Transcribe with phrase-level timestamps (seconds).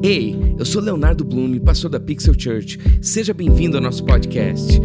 [0.00, 2.78] Ei, eu sou Leonardo Blume, pastor da Pixel Church.
[3.02, 4.78] Seja bem-vindo ao nosso podcast.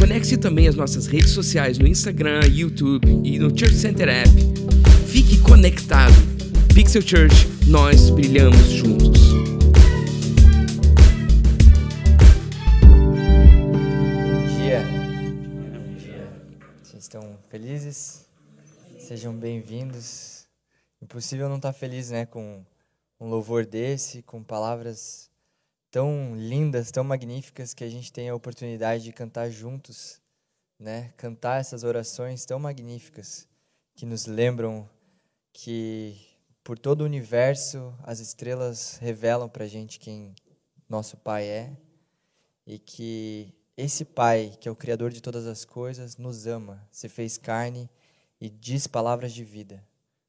[0.00, 4.30] Conecte também as nossas redes sociais no Instagram, YouTube e no Church Center App.
[5.06, 6.14] Fique conectado.
[6.74, 9.34] Pixel Church, nós brilhamos juntos.
[12.80, 14.80] Bom dia.
[15.74, 16.26] Bom dia.
[16.82, 18.24] Vocês estão felizes?
[18.98, 20.46] Sejam bem-vindos.
[21.02, 22.64] Impossível não estar feliz, né, com
[23.24, 25.30] um louvor desse, com palavras
[25.90, 30.20] tão lindas, tão magníficas que a gente tem a oportunidade de cantar juntos,
[30.78, 31.14] né?
[31.16, 33.48] Cantar essas orações tão magníficas
[33.94, 34.86] que nos lembram
[35.54, 36.20] que
[36.62, 40.34] por todo o universo as estrelas revelam para gente quem
[40.86, 41.74] nosso Pai é
[42.66, 47.08] e que esse Pai, que é o Criador de todas as coisas, nos ama, se
[47.08, 47.88] fez carne
[48.38, 49.82] e diz palavras de vida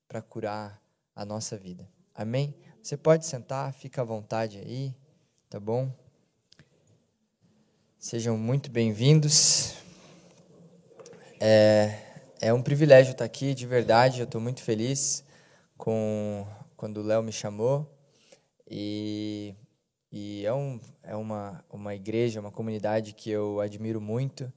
[0.08, 0.82] para curar
[1.14, 1.90] a nossa vida.
[2.14, 2.56] Amém?
[2.86, 4.94] Você pode sentar, fica à vontade aí,
[5.50, 5.92] tá bom?
[7.98, 9.74] Sejam muito bem-vindos.
[11.40, 12.00] É,
[12.40, 14.20] é um privilégio estar aqui, de verdade.
[14.20, 15.26] Eu estou muito feliz
[15.76, 16.46] com
[16.78, 17.92] quando o Léo me chamou
[18.70, 19.56] e,
[20.12, 24.54] e é, um, é uma, uma igreja, uma comunidade que eu admiro muito.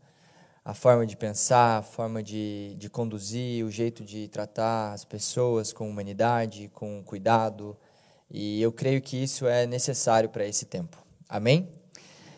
[0.62, 5.72] A forma de pensar, a forma de, de conduzir, o jeito de tratar as pessoas
[5.72, 7.74] com humanidade, com cuidado,
[8.30, 10.96] e eu creio que isso é necessário para esse tempo.
[11.28, 11.68] Amém?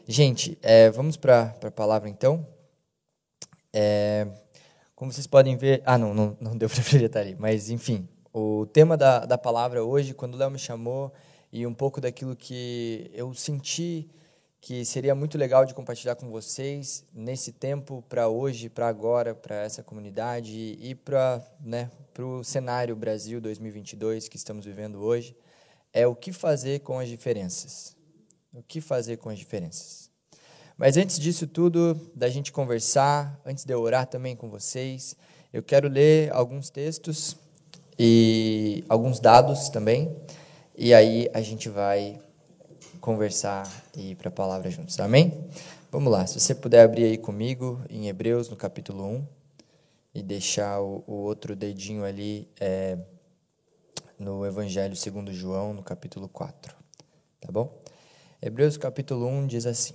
[0.07, 2.47] Gente, é, vamos para a palavra então.
[3.73, 4.27] É,
[4.95, 5.83] como vocês podem ver.
[5.85, 8.09] Ah, não, não, não deu para proprietar ali, mas enfim.
[8.33, 11.13] O tema da, da palavra hoje, quando o Léo me chamou,
[11.53, 14.09] e um pouco daquilo que eu senti
[14.61, 19.57] que seria muito legal de compartilhar com vocês nesse tempo, para hoje, para agora, para
[19.63, 25.35] essa comunidade e para né, o cenário Brasil 2022 que estamos vivendo hoje
[25.93, 27.97] é o que fazer com as diferenças.
[28.53, 30.11] O que fazer com as diferenças.
[30.77, 35.15] Mas antes disso tudo, da gente conversar, antes de eu orar também com vocês,
[35.53, 37.37] eu quero ler alguns textos
[37.99, 40.17] e alguns dados também,
[40.75, 42.19] e aí a gente vai
[42.99, 44.99] conversar e ir para a palavra juntos.
[45.01, 45.45] Amém?
[45.93, 49.27] Vamos lá, se você puder abrir aí comigo em Hebreus, no capítulo 1,
[50.15, 52.97] e deixar o, o outro dedinho ali é,
[54.21, 56.75] no Evangelho segundo João, no capítulo 4.
[57.41, 57.73] Tá bom?
[58.43, 59.95] Hebreus capítulo 1 diz assim: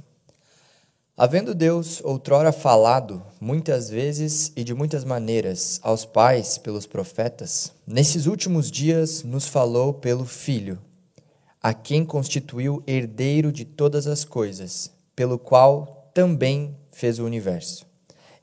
[1.15, 8.25] Havendo Deus outrora falado muitas vezes e de muitas maneiras aos pais pelos profetas, nesses
[8.25, 10.79] últimos dias nos falou pelo Filho,
[11.61, 17.85] a quem constituiu herdeiro de todas as coisas, pelo qual também fez o universo.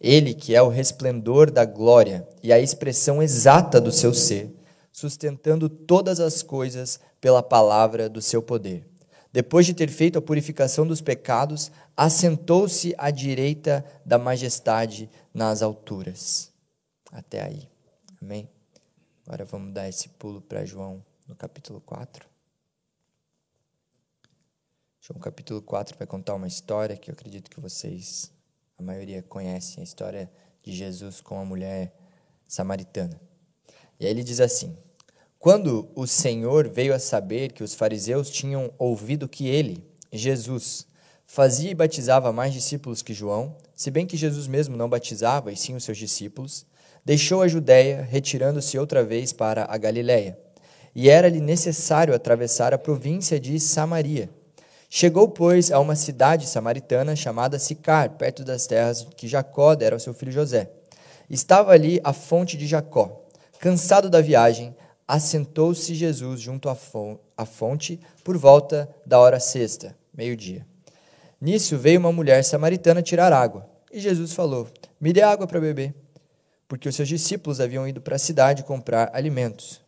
[0.01, 4.62] Ele que é o resplendor da glória e a expressão exata do seu ser,
[4.93, 8.87] sustentando todas as coisas pela palavra do seu poder.
[9.33, 16.53] Depois de ter feito a purificação dos pecados, assentou-se à direita da majestade nas alturas.
[17.11, 17.67] Até aí.
[18.21, 18.49] Amém?
[19.27, 22.29] Agora vamos dar esse pulo para João no capítulo 4.
[25.01, 28.31] João capítulo 4 vai contar uma história que eu acredito que vocês,
[28.79, 30.31] a maioria, conhecem a história
[30.63, 31.97] de Jesus com a mulher
[32.47, 33.32] samaritana.
[34.03, 34.77] E aí ele diz assim:
[35.39, 40.89] Quando o Senhor veio a saber que os fariseus tinham ouvido que ele, Jesus,
[41.25, 45.57] fazia e batizava mais discípulos que João, se bem que Jesus mesmo não batizava, e
[45.57, 46.67] sim os seus discípulos,
[47.05, 50.37] deixou a Judéia, retirando-se outra vez para a Galiléia.
[50.97, 54.29] E era-lhe necessário atravessar a província de Samaria.
[54.91, 60.01] Chegou, pois, a uma cidade samaritana chamada Sicar, perto das terras que Jacó dera ao
[60.01, 60.71] seu filho José.
[61.31, 63.22] Estava ali a fonte de Jacó.
[63.63, 64.75] Cansado da viagem,
[65.07, 70.67] assentou-se Jesus junto à fonte por volta da hora sexta, meio-dia.
[71.41, 74.67] Nisso veio uma mulher samaritana tirar água, e Jesus falou:
[75.01, 75.95] Me dê água para beber,
[76.67, 79.81] porque os seus discípulos haviam ido para a cidade comprar alimentos.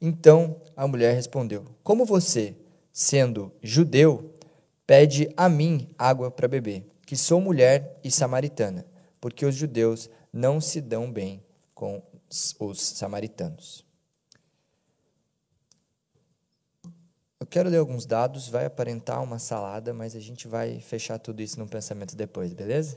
[0.00, 2.56] Então a mulher respondeu: Como você,
[2.92, 4.34] sendo judeu,
[4.84, 8.84] pede a mim água para beber, que sou mulher e samaritana,
[9.20, 11.40] porque os judeus não se dão bem
[11.72, 12.02] com
[12.60, 13.84] os samaritanos.
[17.38, 21.42] Eu quero ler alguns dados, vai aparentar uma salada, mas a gente vai fechar tudo
[21.42, 22.96] isso num pensamento depois, beleza?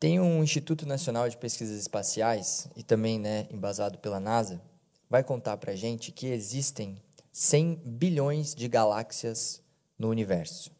[0.00, 4.60] Tem um Instituto Nacional de Pesquisas Espaciais, e também né, embasado pela NASA,
[5.08, 6.96] vai contar para a gente que existem
[7.30, 9.62] 100 bilhões de galáxias
[9.98, 10.72] no universo.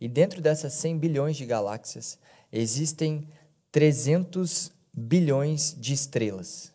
[0.00, 2.18] E dentro dessas 100 bilhões de galáxias,
[2.52, 3.28] existem
[3.72, 6.72] 300 bilhões de estrelas.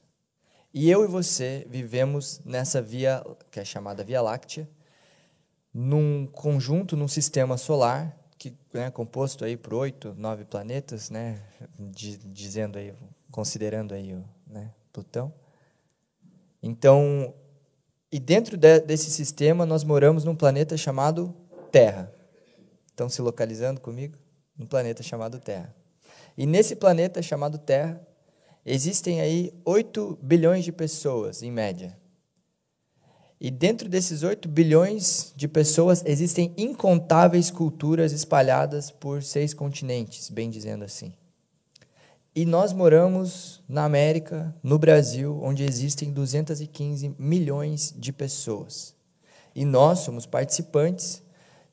[0.74, 4.69] E eu e você vivemos nessa via, que é chamada Via Láctea,
[5.74, 11.42] num conjunto, num sistema solar, que é composto aí por oito, nove planetas, né,
[11.80, 12.94] dizendo aí,
[13.31, 15.33] considerando aí o né, Plutão.
[16.62, 17.33] Então,
[18.12, 21.33] e dentro de, desse sistema nós moramos num planeta chamado
[21.71, 22.13] Terra.
[22.88, 24.18] Estão se localizando comigo?
[24.57, 25.74] Num planeta chamado Terra.
[26.38, 28.01] E nesse planeta chamado Terra,
[28.69, 31.98] existem aí 8 bilhões de pessoas, em média.
[33.42, 40.50] E dentro desses 8 bilhões de pessoas existem incontáveis culturas espalhadas por seis continentes, bem
[40.50, 41.13] dizendo assim.
[42.36, 48.94] E nós moramos na América, no Brasil, onde existem 215 milhões de pessoas.
[49.56, 51.24] E nós somos participantes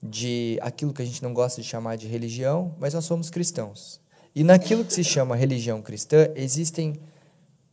[0.02, 4.00] de aquilo que a gente não gosta de chamar de religião, mas nós somos cristãos.
[4.36, 7.00] E naquilo que se chama religião cristã, existem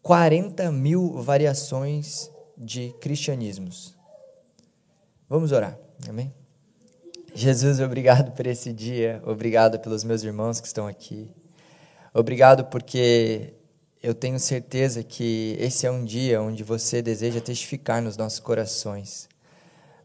[0.01, 3.98] 40 mil variações de cristianismos.
[5.27, 5.77] Vamos orar,
[6.07, 6.33] amém?
[7.36, 11.30] Jesus, obrigado por esse dia, obrigado pelos meus irmãos que estão aqui.
[12.13, 13.56] Obrigado porque
[14.01, 19.27] eu tenho certeza que esse é um dia onde você deseja testificar nos nossos corações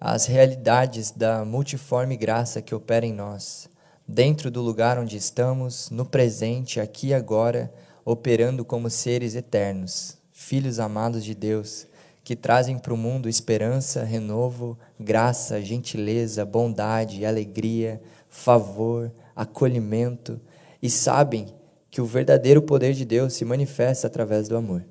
[0.00, 3.68] as realidades da multiforme graça que opera em nós,
[4.08, 7.70] dentro do lugar onde estamos, no presente, aqui e agora,
[8.06, 11.86] operando como seres eternos, filhos amados de Deus,
[12.24, 18.00] que trazem para o mundo esperança, renovo, graça, gentileza, bondade, alegria,
[18.30, 20.40] favor, acolhimento,
[20.82, 21.54] e sabem
[21.90, 24.84] que o verdadeiro poder de Deus se manifesta através do amor.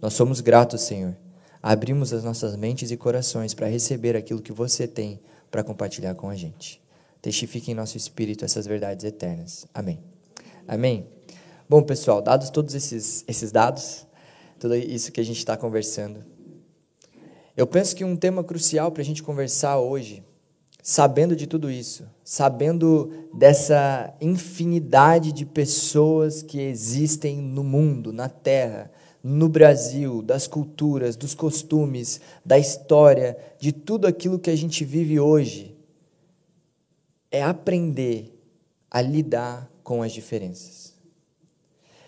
[0.00, 1.16] Nós somos gratos, Senhor.
[1.62, 5.20] Abrimos as nossas mentes e corações para receber aquilo que você tem
[5.50, 6.83] para compartilhar com a gente.
[7.24, 9.66] Testifique em nosso espírito essas verdades eternas.
[9.72, 9.98] Amém.
[10.68, 11.08] Amém.
[11.66, 14.06] Bom, pessoal, dados todos esses, esses dados,
[14.60, 16.22] tudo isso que a gente está conversando,
[17.56, 20.22] eu penso que um tema crucial para a gente conversar hoje
[20.82, 28.90] sabendo de tudo isso, sabendo dessa infinidade de pessoas que existem no mundo, na Terra,
[29.22, 35.18] no Brasil, das culturas, dos costumes, da história, de tudo aquilo que a gente vive
[35.18, 35.73] hoje,
[37.34, 38.32] é aprender
[38.88, 40.94] a lidar com as diferenças.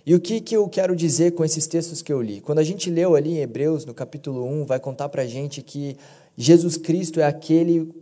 [0.07, 2.41] E o que, que eu quero dizer com esses textos que eu li?
[2.41, 5.63] Quando a gente leu ali em Hebreus, no capítulo 1, vai contar para a gente
[5.63, 5.97] que
[6.37, 7.93] Jesus Cristo é aquele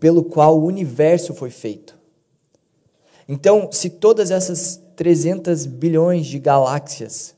[0.00, 1.96] pelo qual o universo foi feito.
[3.28, 7.36] Então, se todas essas 300 bilhões de galáxias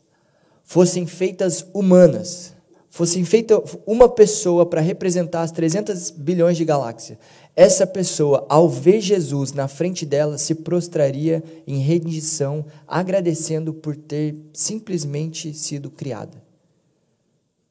[0.65, 2.56] fossem feitas humanas,
[2.97, 7.19] fossem feita uma pessoa para representar as 300 bilhões de galáxias,
[7.55, 14.35] essa pessoa, ao ver Jesus na frente dela, se prostraria em rendição, agradecendo por ter
[14.51, 16.43] simplesmente sido criada.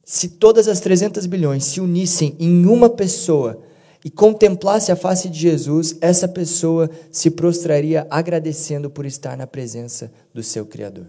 [0.04, 3.63] Se todas as 300 bilhões se unissem em uma pessoa
[4.04, 10.12] e contemplasse a face de Jesus, essa pessoa se prostraria agradecendo por estar na presença
[10.31, 11.07] do seu Criador.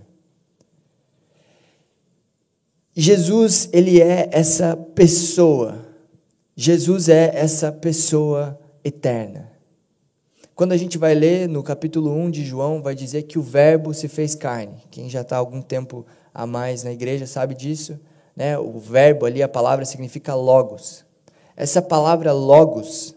[2.96, 5.84] Jesus, ele é essa pessoa.
[6.56, 9.52] Jesus é essa pessoa eterna.
[10.54, 13.92] Quando a gente vai ler no capítulo 1 de João, vai dizer que o Verbo
[13.92, 14.82] se fez carne.
[14.90, 18.00] Quem já está algum tempo a mais na igreja sabe disso
[18.36, 18.58] né?
[18.58, 21.04] O verbo ali, a palavra significa logos.
[21.56, 23.14] Essa palavra logos,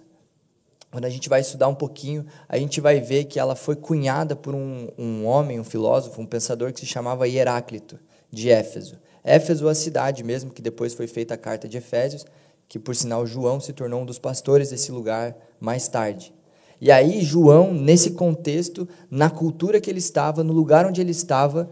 [0.90, 4.34] quando a gente vai estudar um pouquinho, a gente vai ver que ela foi cunhada
[4.36, 8.00] por um, um homem, um filósofo, um pensador que se chamava Heráclito,
[8.32, 8.98] de Éfeso.
[9.30, 12.26] Éfeso, a cidade mesmo, que depois foi feita a carta de Efésios,
[12.68, 16.34] que por sinal João se tornou um dos pastores desse lugar mais tarde.
[16.82, 21.70] E aí, João, nesse contexto, na cultura que ele estava, no lugar onde ele estava,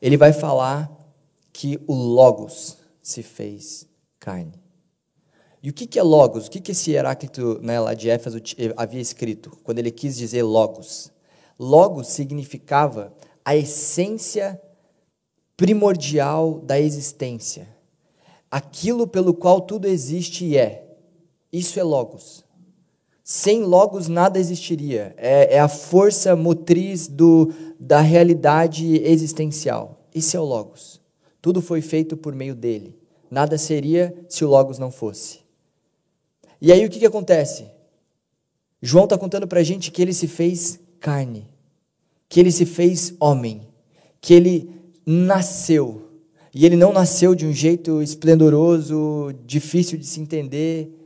[0.00, 0.90] ele vai falar
[1.52, 3.86] que o Logos, se fez
[4.18, 4.60] carne.
[5.62, 6.46] E o que, é logos?
[6.46, 10.16] O que, que esse Heráclito né, lá de Éfeso eh, havia escrito quando ele quis
[10.16, 11.12] dizer logos?
[11.58, 13.12] Logos significava
[13.44, 14.60] a essência
[15.60, 17.68] primordial da existência.
[18.50, 20.88] Aquilo pelo qual tudo existe e é.
[21.52, 22.42] Isso é logos.
[23.22, 25.14] Sem logos nada existiria.
[25.18, 30.08] É, é a força motriz do, da realidade existencial.
[30.14, 30.98] Isso é o logos.
[31.42, 32.98] Tudo foi feito por meio dele.
[33.30, 35.40] Nada seria se o Logos não fosse.
[36.58, 37.66] E aí o que, que acontece?
[38.80, 41.46] João está contando para a gente que ele se fez carne,
[42.30, 43.68] que ele se fez homem,
[44.22, 46.08] que ele nasceu.
[46.54, 50.96] E ele não nasceu de um jeito esplendoroso, difícil de se entender.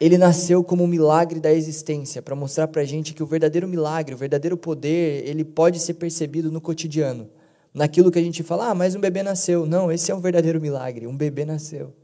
[0.00, 3.68] Ele nasceu como um milagre da existência, para mostrar para a gente que o verdadeiro
[3.68, 7.28] milagre, o verdadeiro poder, ele pode ser percebido no cotidiano
[7.72, 9.66] naquilo que a gente fala, ah, mas um bebê nasceu.
[9.66, 11.06] Não, esse é um verdadeiro milagre.
[11.06, 11.94] Um bebê nasceu.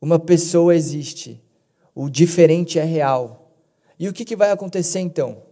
[0.00, 1.42] Uma pessoa existe.
[1.94, 3.52] O diferente é real.
[3.98, 5.42] E o que, que vai acontecer então?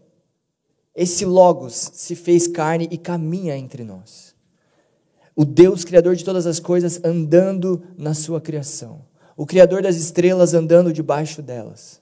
[0.95, 4.35] Esse Logos se fez carne e caminha entre nós.
[5.35, 9.05] O Deus Criador de todas as coisas andando na sua criação.
[9.37, 12.01] O Criador das estrelas andando debaixo delas.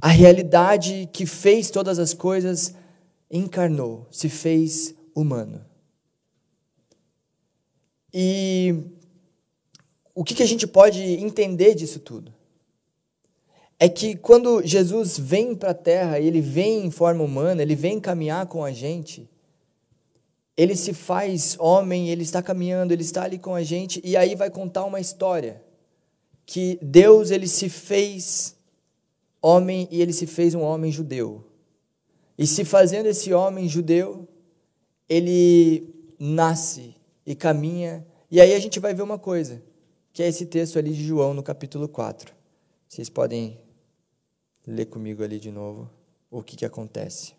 [0.00, 2.74] A realidade que fez todas as coisas
[3.30, 5.64] encarnou, se fez humano.
[8.12, 8.74] E
[10.14, 12.32] o que, que a gente pode entender disso tudo?
[13.82, 17.98] É que quando Jesus vem para a terra, ele vem em forma humana, ele vem
[17.98, 19.28] caminhar com a gente,
[20.56, 24.36] ele se faz homem, ele está caminhando, ele está ali com a gente, e aí
[24.36, 25.60] vai contar uma história
[26.46, 28.54] que Deus ele se fez
[29.42, 31.44] homem e ele se fez um homem judeu.
[32.38, 34.28] E se fazendo esse homem judeu,
[35.08, 36.94] ele nasce
[37.26, 38.06] e caminha.
[38.30, 39.60] E aí a gente vai ver uma coisa,
[40.12, 42.32] que é esse texto ali de João no capítulo 4.
[42.88, 43.58] Vocês podem
[44.66, 45.90] ler comigo ali de novo
[46.30, 47.34] o que, que acontece.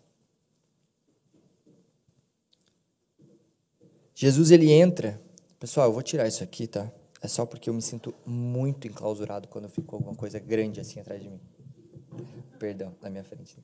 [4.14, 5.20] Jesus ele entra.
[5.58, 6.90] Pessoal, eu vou tirar isso aqui, tá?
[7.20, 11.22] É só porque eu me sinto muito enclausurado quando fico alguma coisa grande assim atrás
[11.22, 11.40] de mim.
[12.58, 13.56] Perdão, na minha frente.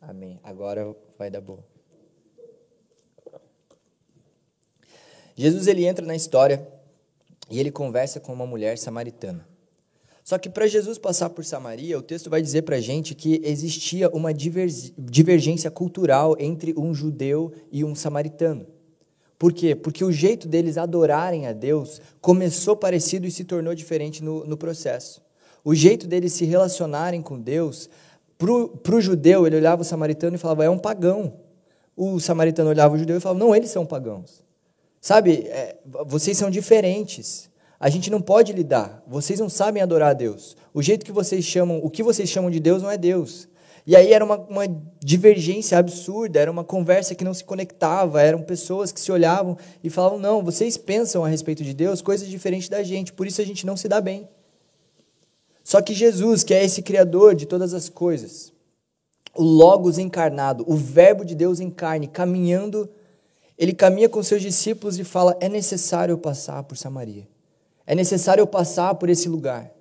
[0.00, 0.40] Amém.
[0.42, 1.64] Agora vai dar boa.
[5.36, 6.66] Jesus ele entra na história
[7.50, 9.46] e ele conversa com uma mulher samaritana.
[10.24, 13.42] Só que para Jesus passar por Samaria, o texto vai dizer para a gente que
[13.44, 18.66] existia uma divergência cultural entre um judeu e um samaritano.
[19.38, 19.74] Por quê?
[19.74, 24.56] Porque o jeito deles adorarem a Deus começou parecido e se tornou diferente no, no
[24.56, 25.22] processo.
[25.62, 27.90] O jeito deles se relacionarem com Deus,
[28.38, 31.34] para o judeu, ele olhava o samaritano e falava, é um pagão.
[31.94, 34.42] O samaritano olhava o judeu e falava, não, eles são pagãos.
[35.02, 35.76] Sabe, é,
[36.06, 37.50] vocês são diferentes.
[37.84, 39.02] A gente não pode lidar.
[39.06, 40.56] Vocês não sabem adorar a Deus.
[40.72, 43.46] O jeito que vocês chamam, o que vocês chamam de Deus não é Deus.
[43.86, 44.64] E aí era uma, uma
[45.04, 49.90] divergência absurda, era uma conversa que não se conectava, eram pessoas que se olhavam e
[49.90, 53.44] falavam: não, vocês pensam a respeito de Deus coisas diferentes da gente, por isso a
[53.44, 54.26] gente não se dá bem.
[55.62, 58.50] Só que Jesus, que é esse Criador de todas as coisas,
[59.36, 62.88] o Logos encarnado, o Verbo de Deus em carne, caminhando
[63.58, 67.33] ele caminha com seus discípulos e fala: é necessário passar por Samaria.
[67.86, 69.74] É necessário passar por esse lugar.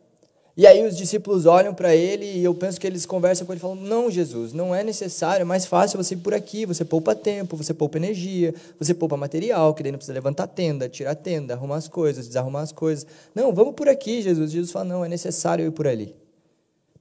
[0.56, 3.60] E aí os discípulos olham para ele e eu penso que eles conversam com ele
[3.60, 6.64] falam: Não, Jesus, não é necessário, é mais fácil você ir por aqui.
[6.66, 10.88] Você poupa tempo, você poupa energia, você poupa material, que daí não precisa levantar tenda,
[10.88, 13.08] tirar a tenda, arrumar as coisas, desarrumar as coisas.
[13.34, 14.52] Não, vamos por aqui, Jesus.
[14.52, 16.16] Jesus fala: Não, é necessário ir por ali.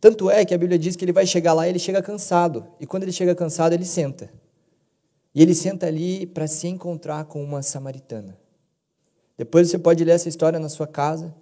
[0.01, 2.67] Tanto é que a Bíblia diz que ele vai chegar lá e ele chega cansado.
[2.81, 4.31] E quando ele chega cansado, ele senta.
[5.35, 8.42] E ele senta ali para se encontrar com uma samaritana.
[9.37, 11.35] Depois você pode ler essa história na sua casa,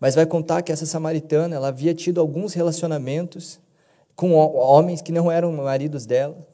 [0.00, 3.58] mas vai contar que essa samaritana ela havia tido alguns relacionamentos
[4.14, 6.46] com homens que não eram maridos dela,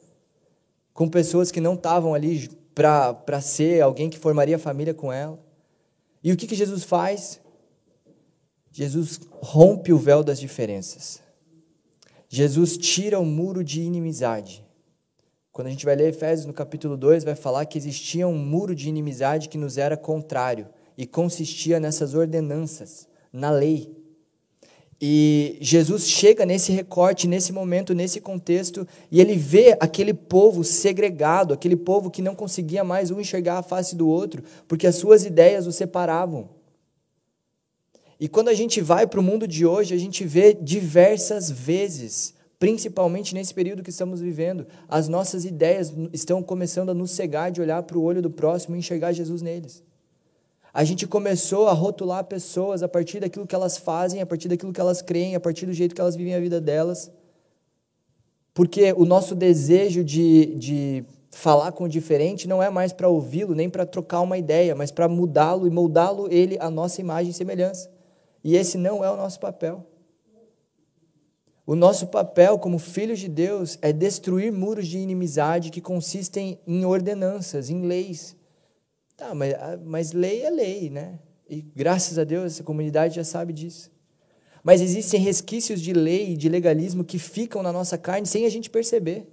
[0.93, 5.39] com pessoas que não estavam ali para ser alguém que formaria família com ela.
[6.23, 7.39] E o que, que Jesus faz?
[8.71, 11.21] Jesus rompe o véu das diferenças.
[12.27, 14.65] Jesus tira o muro de inimizade.
[15.51, 18.75] Quando a gente vai ler Efésios no capítulo 2, vai falar que existia um muro
[18.75, 23.95] de inimizade que nos era contrário e consistia nessas ordenanças, na lei.
[25.01, 31.53] E Jesus chega nesse recorte, nesse momento, nesse contexto, e ele vê aquele povo segregado,
[31.53, 35.25] aquele povo que não conseguia mais um enxergar a face do outro, porque as suas
[35.25, 36.49] ideias o separavam.
[38.17, 42.33] E quando a gente vai para o mundo de hoje, a gente vê diversas vezes
[42.57, 47.61] principalmente nesse período que estamos vivendo, as nossas ideias estão começando a nos cegar de
[47.61, 49.83] olhar para o olho do próximo e enxergar Jesus neles.
[50.75, 54.73] A gente começou a rotular pessoas a partir daquilo que elas fazem, a partir daquilo
[54.73, 57.09] que elas creem, a partir do jeito que elas vivem a vida delas.
[58.53, 63.55] Porque o nosso desejo de, de falar com o diferente não é mais para ouvi-lo,
[63.55, 67.33] nem para trocar uma ideia, mas para mudá-lo e moldá-lo ele à nossa imagem e
[67.33, 67.89] semelhança.
[68.43, 69.81] E esse não é o nosso papel.
[71.65, 76.83] O nosso papel como filhos de Deus é destruir muros de inimizade que consistem em
[76.83, 78.35] ordenanças, em leis.
[79.17, 81.19] Tá, mas, ah, mas lei é lei, né?
[81.49, 83.91] E graças a Deus essa comunidade já sabe disso.
[84.63, 88.49] Mas existem resquícios de lei e de legalismo que ficam na nossa carne sem a
[88.49, 89.27] gente perceber.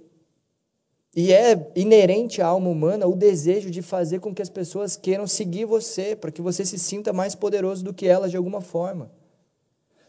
[1.15, 5.27] E é inerente à alma humana o desejo de fazer com que as pessoas queiram
[5.27, 9.11] seguir você, para que você se sinta mais poderoso do que elas de alguma forma.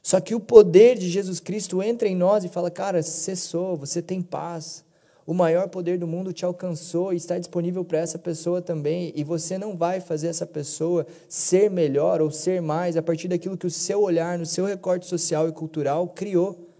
[0.02, 4.00] Só que o poder de Jesus Cristo entra em nós e fala: cara, cessou, você
[4.02, 4.84] tem paz.
[5.26, 9.11] O maior poder do mundo te alcançou e está disponível para essa pessoa também.
[9.16, 13.57] E você não vai fazer essa pessoa ser melhor ou ser mais a partir daquilo
[13.57, 16.71] que o seu olhar, no seu recorte social e cultural criou.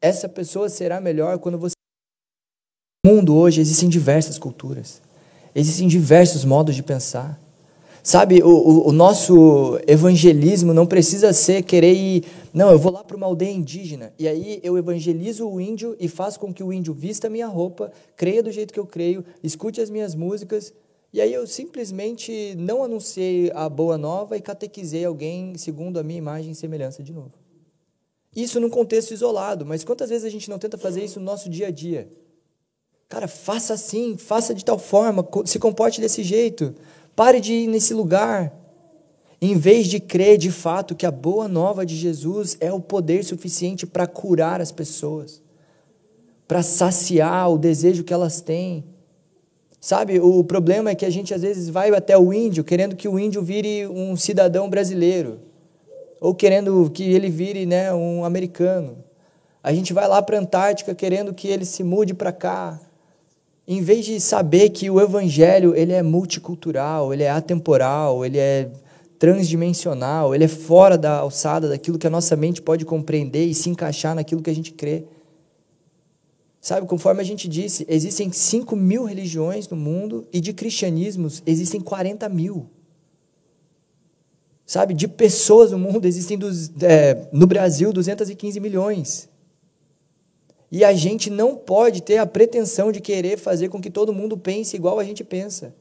[0.00, 1.72] essa pessoa será melhor quando você.
[3.04, 5.02] No mundo hoje existem diversas culturas,
[5.52, 7.40] existem diversos modos de pensar.
[8.02, 12.24] Sabe, o, o, o, nosso evangelismo não precisa ser querer ir.
[12.58, 16.08] Não, eu vou lá para uma aldeia indígena e aí eu evangelizo o índio e
[16.08, 19.80] faço com que o índio vista minha roupa, creia do jeito que eu creio, escute
[19.80, 20.74] as minhas músicas.
[21.12, 26.18] E aí eu simplesmente não anunciei a boa nova e catequizei alguém segundo a minha
[26.18, 27.30] imagem e semelhança de novo.
[28.34, 31.48] Isso num contexto isolado, mas quantas vezes a gente não tenta fazer isso no nosso
[31.48, 32.10] dia a dia?
[33.08, 36.74] Cara, faça assim, faça de tal forma, se comporte desse jeito.
[37.14, 38.52] Pare de ir nesse lugar.
[39.40, 43.24] Em vez de crer de fato que a boa nova de Jesus é o poder
[43.24, 45.40] suficiente para curar as pessoas,
[46.46, 48.84] para saciar o desejo que elas têm.
[49.80, 53.06] Sabe, o problema é que a gente às vezes vai até o índio querendo que
[53.06, 55.38] o índio vire um cidadão brasileiro,
[56.20, 59.04] ou querendo que ele vire né, um americano.
[59.62, 62.80] A gente vai lá para a Antártica querendo que ele se mude para cá,
[63.68, 68.68] em vez de saber que o evangelho ele é multicultural, ele é atemporal, ele é
[69.18, 73.68] transdimensional, ele é fora da alçada daquilo que a nossa mente pode compreender e se
[73.68, 75.04] encaixar naquilo que a gente crê.
[76.60, 81.80] Sabe, conforme a gente disse, existem 5 mil religiões no mundo e de cristianismos existem
[81.80, 82.68] 40 mil.
[84.66, 89.28] Sabe, de pessoas no mundo existem, dos, é, no Brasil, 215 milhões.
[90.70, 94.36] E a gente não pode ter a pretensão de querer fazer com que todo mundo
[94.36, 95.74] pense igual a gente pensa.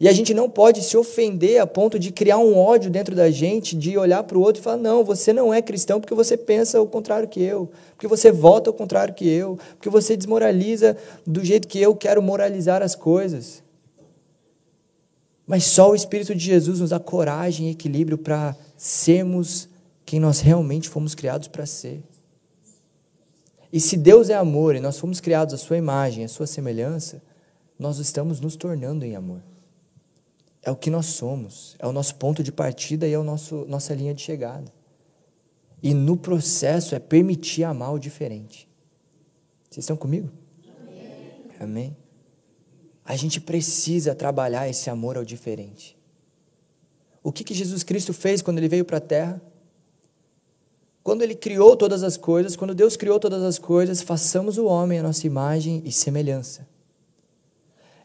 [0.00, 3.30] E a gente não pode se ofender a ponto de criar um ódio dentro da
[3.30, 6.36] gente, de olhar para o outro e falar: não, você não é cristão porque você
[6.36, 10.96] pensa o contrário que eu, porque você vota o contrário que eu, porque você desmoraliza
[11.26, 13.62] do jeito que eu quero moralizar as coisas.
[15.46, 19.68] Mas só o Espírito de Jesus nos dá coragem e equilíbrio para sermos
[20.04, 22.02] quem nós realmente fomos criados para ser.
[23.72, 27.22] E se Deus é amor e nós fomos criados à sua imagem, à sua semelhança,
[27.78, 29.40] nós estamos nos tornando em amor.
[30.64, 33.94] É o que nós somos, é o nosso ponto de partida e é a nossa
[33.94, 34.72] linha de chegada.
[35.82, 38.66] E no processo é permitir amar o diferente.
[39.70, 40.30] Vocês estão comigo?
[40.80, 41.56] Amém.
[41.60, 41.96] Amém?
[43.04, 45.98] A gente precisa trabalhar esse amor ao diferente.
[47.22, 49.42] O que, que Jesus Cristo fez quando ele veio para a terra?
[51.02, 54.98] Quando ele criou todas as coisas, quando Deus criou todas as coisas, façamos o homem
[54.98, 56.66] a nossa imagem e semelhança.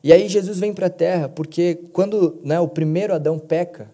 [0.03, 3.91] E aí Jesus vem para a terra, porque quando né, o primeiro Adão peca,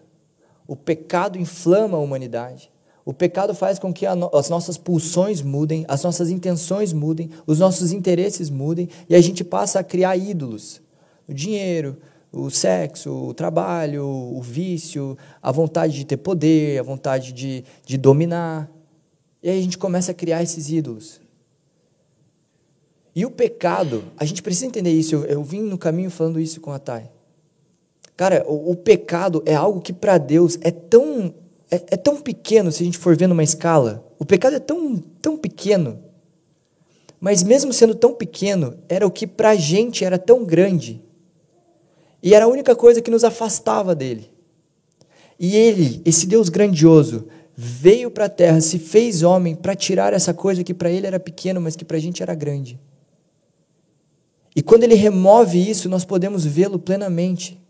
[0.66, 2.70] o pecado inflama a humanidade.
[3.04, 7.92] O pecado faz com que as nossas pulsões mudem, as nossas intenções mudem, os nossos
[7.92, 10.82] interesses mudem, e a gente passa a criar ídolos.
[11.28, 11.96] O dinheiro,
[12.32, 17.96] o sexo, o trabalho, o vício, a vontade de ter poder, a vontade de, de
[17.96, 18.68] dominar.
[19.40, 21.20] E aí a gente começa a criar esses ídolos.
[23.16, 25.14] E o pecado, a gente precisa entender isso.
[25.14, 27.08] Eu, eu vim no caminho falando isso com a Thay.
[28.14, 31.34] Cara, o, o pecado é algo que para Deus é tão,
[31.70, 34.06] é, é, tão pequeno se a gente for ver numa escala.
[34.18, 35.98] O pecado é tão, tão pequeno.
[37.18, 41.02] Mas mesmo sendo tão pequeno, era o que para a gente era tão grande.
[42.22, 44.30] E era a única coisa que nos afastava dele.
[45.40, 50.34] E ele, esse Deus grandioso, veio para a terra, se fez homem para tirar essa
[50.34, 52.78] coisa que para ele era pequeno, mas que para a gente era grande.
[54.56, 57.60] E quando ele remove isso, nós podemos vê-lo plenamente.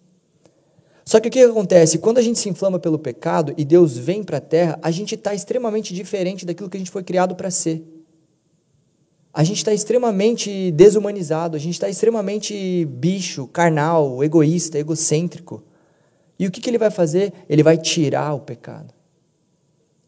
[1.05, 1.99] Só que o que acontece?
[1.99, 5.17] Quando a gente se inflama pelo pecado e Deus vem para a terra, a gente
[5.17, 7.85] está extremamente diferente daquilo que a gente foi criado para ser.
[9.35, 15.65] A gente está extremamente desumanizado, a gente está extremamente bicho, carnal, egoísta, egocêntrico.
[16.39, 17.33] E o que, que ele vai fazer?
[17.49, 18.95] Ele vai tirar o pecado.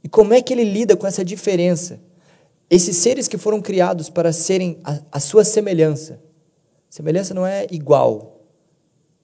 [0.02, 2.00] E como é que ele lida com essa diferença?
[2.70, 6.27] Esses seres que foram criados para serem a, a sua semelhança.
[6.88, 8.40] Semelhança não é igual.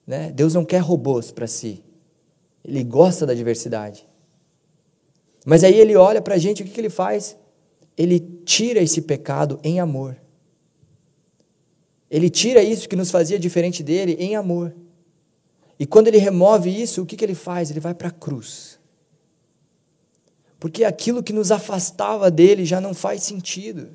[0.05, 0.31] Né?
[0.31, 1.83] Deus não quer robôs para si.
[2.63, 4.07] Ele gosta da diversidade.
[5.45, 7.37] Mas aí ele olha para a gente, o que, que ele faz?
[7.97, 10.17] Ele tira esse pecado em amor.
[12.09, 14.75] Ele tira isso que nos fazia diferente dele em amor.
[15.79, 17.69] E quando ele remove isso, o que, que ele faz?
[17.69, 18.79] Ele vai para a cruz
[20.65, 23.89] porque aquilo que nos afastava dele já não faz sentido.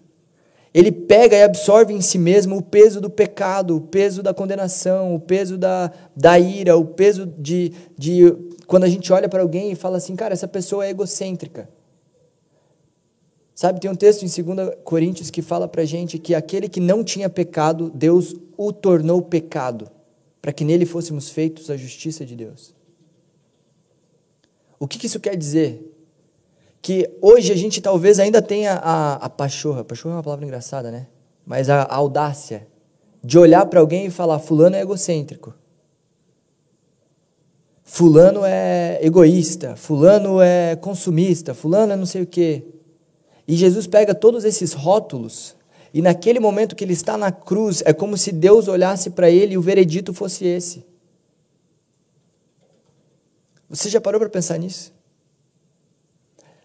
[0.72, 5.14] Ele pega e absorve em si mesmo o peso do pecado, o peso da condenação,
[5.14, 8.32] o peso da, da ira, o peso de, de.
[8.66, 11.68] Quando a gente olha para alguém e fala assim, cara, essa pessoa é egocêntrica.
[13.52, 17.04] Sabe, tem um texto em 2 Coríntios que fala para gente que aquele que não
[17.04, 19.90] tinha pecado, Deus o tornou pecado,
[20.40, 22.74] para que nele fôssemos feitos a justiça de Deus.
[24.78, 25.92] O que, que isso quer dizer?
[26.82, 30.90] Que hoje a gente talvez ainda tenha a, a pachorra, pachorra é uma palavra engraçada,
[30.90, 31.06] né?
[31.44, 32.66] Mas a, a audácia
[33.22, 35.54] de olhar para alguém e falar: Fulano é egocêntrico.
[37.82, 42.64] Fulano é egoísta, fulano é consumista, fulano é não sei o quê.
[43.48, 45.56] E Jesus pega todos esses rótulos
[45.92, 49.54] e naquele momento que ele está na cruz, é como se Deus olhasse para ele
[49.54, 50.84] e o veredito fosse esse.
[53.68, 54.92] Você já parou para pensar nisso?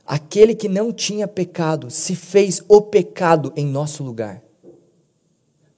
[0.06, 4.44] Aquele que não tinha pecado se fez o pecado em nosso lugar,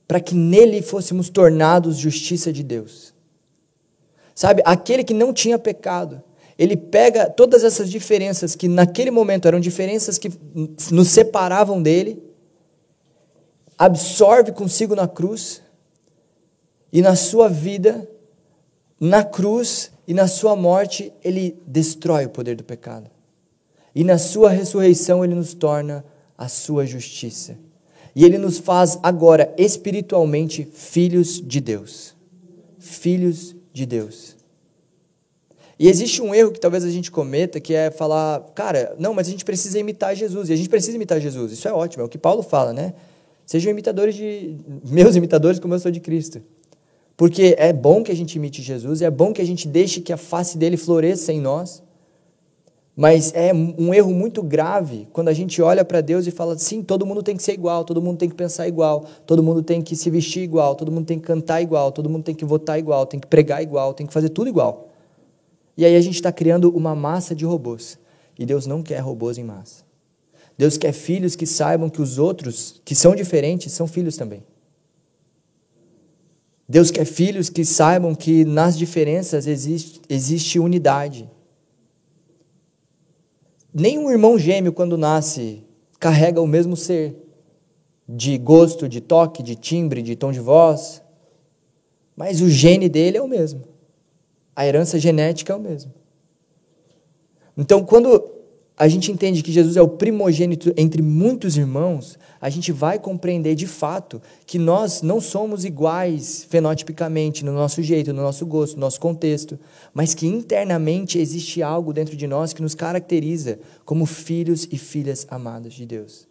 [0.08, 3.14] para que nele fôssemos tornados justiça de Deus.
[4.36, 6.22] Sabe, aquele que não tinha pecado,
[6.58, 10.32] ele pega todas essas diferenças que naquele momento eram diferenças que
[10.92, 12.22] nos separavam dele,
[13.78, 15.62] absorve consigo na cruz,
[16.92, 18.10] e na sua vida,
[19.00, 23.10] na cruz e na sua morte, ele destrói o poder do pecado.
[23.98, 26.06] E na sua ressurreição, ele nos torna
[26.38, 27.58] a sua justiça.
[28.16, 32.14] E ele nos faz agora espiritualmente filhos de Deus.
[32.78, 34.36] Filhos de Deus.
[35.80, 39.28] E existe um erro que talvez a gente cometa, que é falar, cara, não, mas
[39.30, 40.50] a gente precisa imitar Jesus.
[40.50, 41.52] E a gente precisa imitar Jesus.
[41.52, 42.94] Isso é ótimo, é o que Paulo fala, né?
[43.48, 44.58] Sejam imitadores de.
[44.88, 46.40] meus imitadores, como eu sou de Cristo.
[47.18, 50.14] Porque é bom que a gente imite Jesus, é bom que a gente deixe que
[50.14, 51.82] a face dele floresça em nós.
[53.00, 56.82] Mas é um erro muito grave quando a gente olha para Deus e fala: sim,
[56.82, 59.84] todo mundo tem que ser igual, todo mundo tem que pensar igual, todo mundo tem
[59.84, 62.80] que se vestir igual, todo mundo tem que cantar igual, todo mundo tem que votar
[62.80, 64.90] igual, tem que pregar igual, tem que fazer tudo igual.
[65.78, 68.00] E aí a gente está criando uma massa de robôs.
[68.40, 69.86] E Deus não quer robôs em massa.
[70.58, 74.44] Deus quer filhos que saibam que os outros, que são diferentes, são filhos também.
[76.68, 81.30] Deus quer filhos que saibam que nas diferenças existe, existe unidade.
[83.80, 85.64] Nenhum irmão gêmeo, quando nasce,
[86.00, 87.16] carrega o mesmo ser,
[88.10, 91.00] de gosto, de toque, de timbre, de tom de voz,
[92.16, 93.62] mas o gene dele é o mesmo.
[94.56, 95.94] A herança genética é o mesmo.
[97.56, 98.37] Então, quando
[98.80, 103.56] a gente entende que Jesus é o primogênito entre muitos irmãos, a gente vai compreender
[103.56, 108.82] de fato que nós não somos iguais fenotipicamente, no nosso jeito, no nosso gosto, no
[108.82, 109.60] nosso contexto,
[109.96, 115.26] mas que internamente existe algo dentro de nós que nos caracteriza como filhos e filhas
[115.28, 116.28] amados de Deus.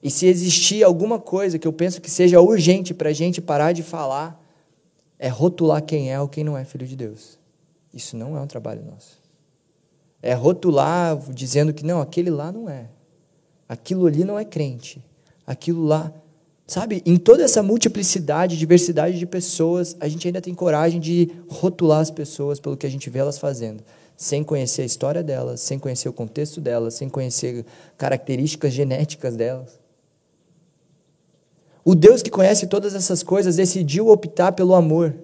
[0.00, 3.72] E se existir alguma coisa que eu penso que seja urgente para a gente parar
[3.72, 4.40] de falar,
[5.18, 7.40] é rotular quem é ou quem não é filho de Deus.
[7.92, 9.19] Isso não é um trabalho nosso
[10.22, 12.88] é, rotular dizendo que não, aquele lá não é.
[13.68, 15.04] Aquilo ali não é crente.
[15.46, 16.12] Aquilo lá.
[16.66, 22.00] Sabe, em toda essa multiplicidade, diversidade de pessoas, a gente ainda tem coragem de rotular
[22.00, 23.82] as pessoas pelo que a gente vê elas fazendo,
[24.16, 27.64] sem conhecer a história delas, sem conhecer o contexto delas, sem conhecer
[27.98, 29.80] características genéticas delas.
[31.84, 35.14] O Deus que conhece todas essas coisas decidiu optar pelo amor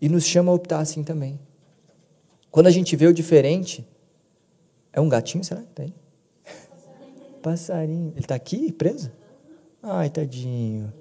[0.00, 1.38] e nos chama a optar assim também.
[2.50, 3.86] Quando a gente vê o diferente,
[4.92, 5.94] é um gatinho, será que tem?
[7.42, 8.12] Passarinho.
[8.12, 9.10] Ele está aqui, preso?
[9.82, 10.92] Ai, tadinho.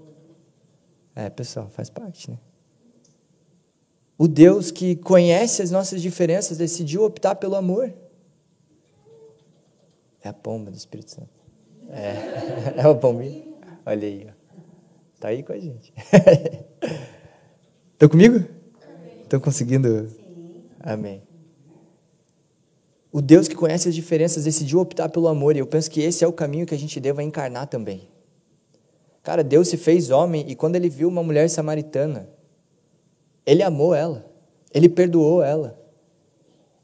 [1.15, 2.37] É, pessoal, faz parte, né?
[4.17, 7.93] O Deus que conhece as nossas diferenças decidiu optar pelo amor.
[10.21, 11.29] É a pomba do Espírito Santo.
[11.89, 13.43] É, é a pombinha.
[13.85, 14.33] Olha aí, ó.
[15.19, 15.93] Tá aí com a gente.
[17.93, 18.45] Estão comigo?
[19.23, 20.07] Estão conseguindo?
[20.07, 20.63] Sim.
[20.79, 21.28] Amém.
[23.11, 26.23] O Deus que conhece as diferenças decidiu optar pelo amor, e eu penso que esse
[26.23, 28.07] é o caminho que a gente deva encarnar também.
[29.23, 32.29] Cara, Deus se fez homem e quando ele viu uma mulher samaritana,
[33.45, 34.25] ele amou ela,
[34.73, 35.79] ele perdoou ela,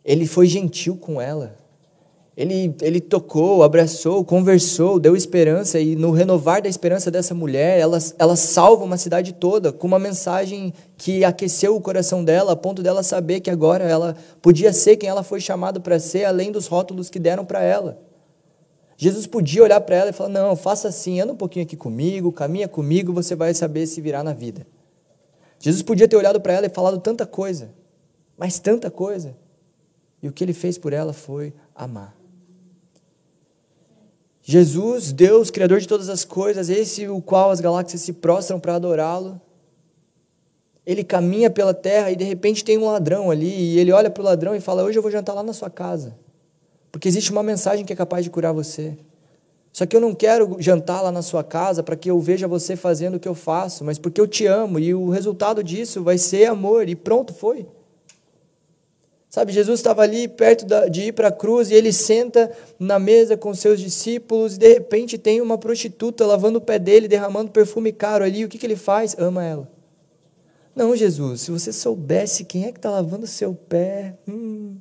[0.04, 1.58] ele foi gentil com ela,
[2.38, 7.98] ele, ele tocou, abraçou, conversou, deu esperança, e no renovar da esperança dessa mulher, ela,
[8.20, 12.84] ela salva uma cidade toda com uma mensagem que aqueceu o coração dela, a ponto
[12.84, 16.68] dela saber que agora ela podia ser quem ela foi chamada para ser, além dos
[16.68, 18.02] rótulos que deram para ela.
[18.98, 22.34] Jesus podia olhar para ela e falar: Não, faça assim, anda um pouquinho aqui comigo,
[22.34, 24.68] caminha comigo, você vai saber se virar na vida.
[25.58, 27.72] Jesus podia ter olhado para ela e falado tanta coisa,
[28.38, 29.38] mas tanta coisa.
[30.22, 32.25] E o que ele fez por ela foi amar.
[34.48, 38.76] Jesus, Deus, Criador de todas as coisas, esse o qual as galáxias se prostram para
[38.76, 39.42] adorá-lo,
[40.86, 44.22] ele caminha pela terra e de repente tem um ladrão ali, e ele olha para
[44.22, 46.16] o ladrão e fala: Hoje eu vou jantar lá na sua casa,
[46.92, 48.96] porque existe uma mensagem que é capaz de curar você.
[49.74, 52.76] Só que eu não quero jantar lá na sua casa para que eu veja você
[52.76, 56.20] fazendo o que eu faço, mas porque eu te amo e o resultado disso vai
[56.20, 57.66] ser amor, e pronto, foi.
[59.30, 63.36] Sabe, Jesus estava ali perto de ir para a cruz e ele senta na mesa
[63.36, 67.92] com seus discípulos e de repente tem uma prostituta lavando o pé dele, derramando perfume
[67.92, 68.46] caro ali.
[68.46, 69.16] O que, que ele faz?
[69.20, 69.76] Ama ela.
[70.76, 74.76] Não, Jesus, se você soubesse quem é que está lavando seu pé, hum,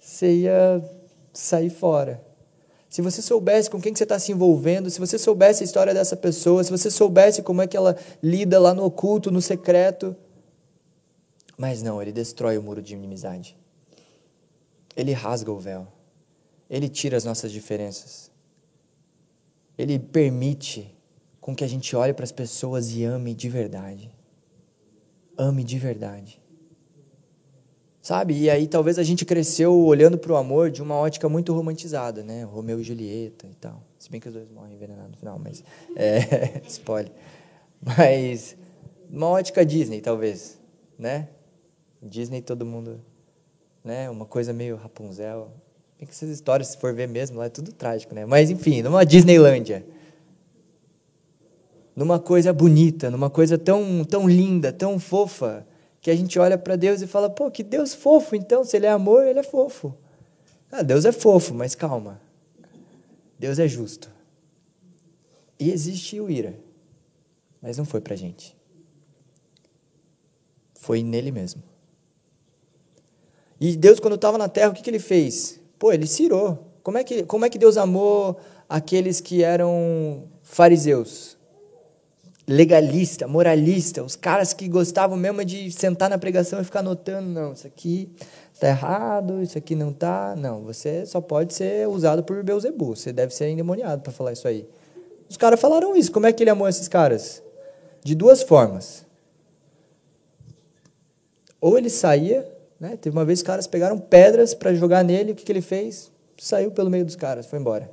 [0.00, 0.82] você ia
[1.32, 2.20] sair fora.
[2.88, 5.92] Se você soubesse com quem que você está se envolvendo, se você soubesse a história
[5.92, 10.16] dessa pessoa, se você soubesse como é que ela lida lá no oculto, no secreto,
[11.56, 13.56] mas não, ele destrói o muro de inimizade.
[14.94, 15.86] Ele rasga o véu.
[16.68, 18.30] Ele tira as nossas diferenças.
[19.78, 20.94] Ele permite
[21.40, 24.10] com que a gente olhe para as pessoas e ame de verdade.
[25.38, 26.42] Ame de verdade.
[28.02, 28.34] Sabe?
[28.38, 32.22] E aí talvez a gente cresceu olhando para o amor de uma ótica muito romantizada,
[32.22, 32.44] né?
[32.44, 33.82] Romeu e Julieta e tal.
[33.98, 35.62] Se bem que os dois morrem envenenados no final, mas
[35.96, 37.12] é spoiler.
[37.80, 38.56] Mas
[39.10, 40.58] uma ótica Disney, talvez,
[40.98, 41.28] né?
[42.06, 43.00] Disney todo mundo,
[43.84, 44.08] né?
[44.08, 45.50] Uma coisa meio Rapunzel.
[45.98, 48.24] Tem que essas histórias, se for ver mesmo, lá é tudo trágico, né?
[48.26, 49.86] Mas enfim, numa Disneylândia.
[51.94, 55.66] Numa coisa bonita, numa coisa tão, tão linda, tão fofa,
[56.00, 58.86] que a gente olha para Deus e fala, pô, que Deus fofo, então, se Ele
[58.86, 59.94] é amor, Ele é fofo.
[60.70, 62.20] Ah, Deus é fofo, mas calma.
[63.38, 64.10] Deus é justo.
[65.58, 66.58] E existe o ira,
[67.62, 68.54] mas não foi para gente.
[70.74, 71.62] Foi nele mesmo.
[73.60, 75.58] E Deus, quando estava na terra, o que, que ele fez?
[75.78, 76.58] Pô, ele cirou.
[76.82, 78.38] Como é, que, como é que Deus amou
[78.68, 81.36] aqueles que eram fariseus?
[82.46, 87.52] Legalista, moralista, os caras que gostavam mesmo de sentar na pregação e ficar anotando, não,
[87.52, 88.08] isso aqui
[88.54, 90.36] está errado, isso aqui não está.
[90.36, 94.46] Não, você só pode ser usado por Beuzebu, você deve ser endemoniado para falar isso
[94.46, 94.68] aí.
[95.28, 97.42] Os caras falaram isso, como é que ele amou esses caras?
[98.04, 99.04] De duas formas.
[101.60, 102.96] Ou ele saía né?
[102.96, 106.10] Teve uma vez os caras pegaram pedras para jogar nele, o que, que ele fez?
[106.38, 107.90] Saiu pelo meio dos caras, foi embora.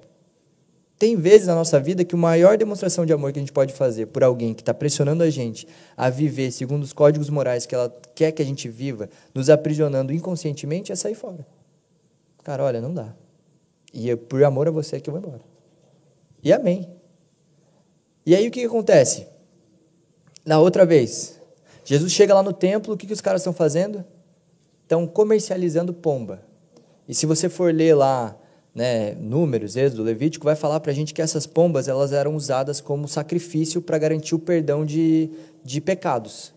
[0.98, 3.74] Tem vezes na nossa vida que a maior demonstração de amor que a gente pode
[3.74, 5.68] fazer por alguém que está pressionando a gente
[5.98, 10.14] a viver segundo os códigos morais que ela quer que a gente viva, nos aprisionando
[10.14, 11.46] inconscientemente, é sair fora.
[12.44, 13.14] Cara, olha, não dá.
[13.94, 15.42] E é por amor a você que eu vou embora.
[16.44, 16.90] E amém.
[18.26, 19.28] E aí o que, que acontece?
[20.46, 21.40] Na outra vez,
[21.86, 24.06] Jesus chega lá no templo, o que, que os caras estão fazendo?
[24.94, 26.44] Estão comercializando pomba.
[27.08, 28.38] E se você for ler lá
[28.74, 32.80] né, Números, Êxodo, Levítico, vai falar para a gente que essas pombas elas eram usadas
[32.80, 35.32] como sacrifício para garantir o perdão de,
[35.64, 36.54] de pecados.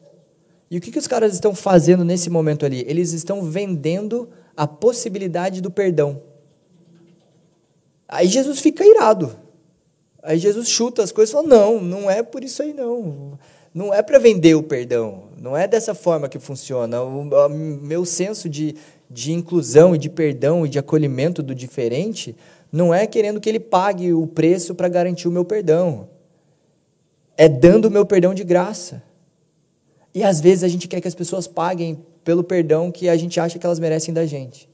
[0.71, 2.85] E o que, que os caras estão fazendo nesse momento ali?
[2.87, 6.21] Eles estão vendendo a possibilidade do perdão.
[8.09, 9.35] Aí Jesus fica irado.
[10.23, 13.39] Aí Jesus chuta as coisas e fala: não, não é por isso aí não.
[13.77, 15.25] Não é para vender o perdão.
[15.39, 17.03] Não é dessa forma que funciona.
[17.03, 18.75] O, o meu senso de,
[19.11, 22.35] de inclusão e de perdão e de acolhimento do diferente
[22.73, 26.09] não é querendo que ele pague o preço para garantir o meu perdão.
[27.37, 29.03] É dando o meu perdão de graça.
[30.15, 33.39] E às vezes a gente quer que as pessoas paguem pelo perdão que a gente
[33.39, 34.71] acha que elas merecem da gente.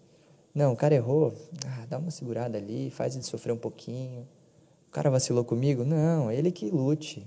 [0.55, 1.35] Não, o cara errou,
[1.67, 4.29] ah, dá uma segurada ali, faz ele sofrer um pouquinho.
[4.89, 5.85] O cara vacilou comigo?
[5.85, 7.27] Não, é ele que lute.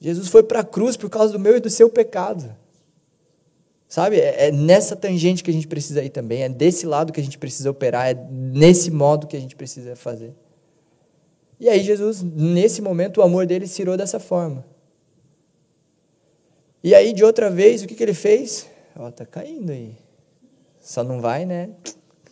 [0.00, 2.54] Jesus foi para a cruz por causa do meu e do seu pecado.
[3.88, 4.18] Sabe?
[4.18, 7.24] É, é nessa tangente que a gente precisa ir também, é desse lado que a
[7.24, 10.34] gente precisa operar, é nesse modo que a gente precisa fazer.
[11.58, 14.64] E aí Jesus, nesse momento, o amor dele se irou dessa forma.
[16.82, 18.68] E aí, de outra vez, o que, que ele fez?
[18.94, 19.96] Ó, tá caindo aí.
[20.80, 21.70] Só não vai, né?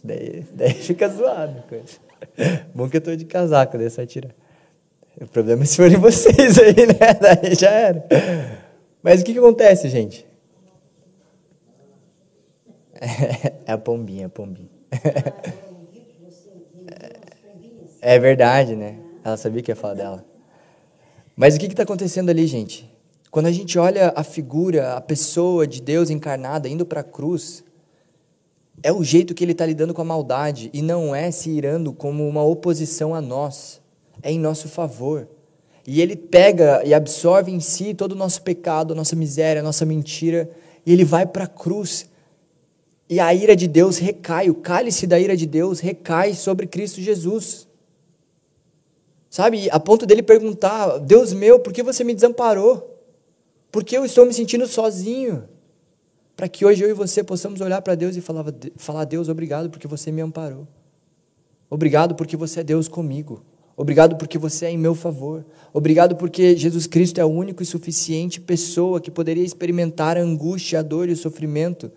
[0.02, 1.64] Daí, daí fica zoado.
[2.74, 4.34] Bom que eu tô de casaco, daí só tirar.
[5.20, 7.14] O problema é se forem vocês aí, né?
[7.20, 8.06] Daí já era.
[9.02, 10.26] Mas o que, que acontece, gente?
[13.66, 14.68] É a pombinha, a pombinha.
[18.00, 18.98] É verdade, né?
[19.22, 20.24] Ela sabia que ia falar dela.
[21.36, 22.90] Mas o que está acontecendo ali, gente?
[23.30, 27.64] Quando a gente olha a figura, a pessoa de Deus encarnada indo para a cruz,
[28.82, 31.92] é o jeito que ele está lidando com a maldade e não é se irando
[31.92, 33.82] como uma oposição a nós
[34.24, 35.28] é em nosso favor.
[35.86, 40.50] E ele pega e absorve em si todo o nosso pecado, nossa miséria, nossa mentira,
[40.84, 42.08] e ele vai para a cruz.
[43.08, 47.02] E a ira de Deus recai, o cálice da ira de Deus recai sobre Cristo
[47.02, 47.68] Jesus.
[49.28, 52.98] Sabe, a ponto dele perguntar: Deus meu, por que você me desamparou?
[53.70, 55.46] Por que eu estou me sentindo sozinho?
[56.34, 59.68] Para que hoje eu e você possamos olhar para Deus e falar, falar: Deus, obrigado
[59.68, 60.66] porque você me amparou.
[61.68, 63.42] Obrigado porque você é Deus comigo.
[63.76, 65.44] Obrigado porque você é em meu favor.
[65.72, 70.78] Obrigado porque Jesus Cristo é a única e suficiente pessoa que poderia experimentar a angústia,
[70.78, 71.90] a dor e o sofrimento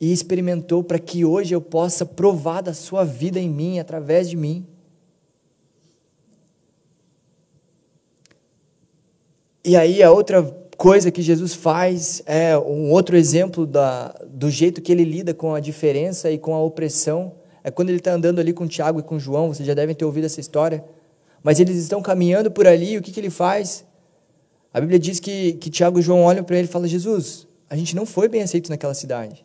[0.00, 4.36] e experimentou para que hoje eu possa provar da sua vida em mim, através de
[4.36, 4.66] mim.
[9.64, 10.42] E aí a outra
[10.76, 15.54] coisa que Jesus faz é um outro exemplo da, do jeito que ele lida com
[15.54, 17.32] a diferença e com a opressão.
[17.64, 20.04] É quando ele está andando ali com Tiago e com João, vocês já devem ter
[20.04, 20.84] ouvido essa história.
[21.42, 23.86] Mas eles estão caminhando por ali, e o que, que ele faz?
[24.72, 27.74] A Bíblia diz que, que Tiago e João olham para ele e falam: Jesus, a
[27.74, 29.44] gente não foi bem aceito naquela cidade.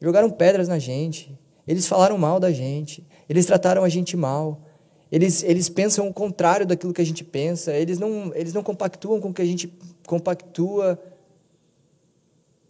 [0.00, 4.62] Jogaram pedras na gente, eles falaram mal da gente, eles trataram a gente mal,
[5.12, 9.20] eles, eles pensam o contrário daquilo que a gente pensa, eles não, eles não compactuam
[9.20, 9.72] com o que a gente
[10.06, 10.98] compactua.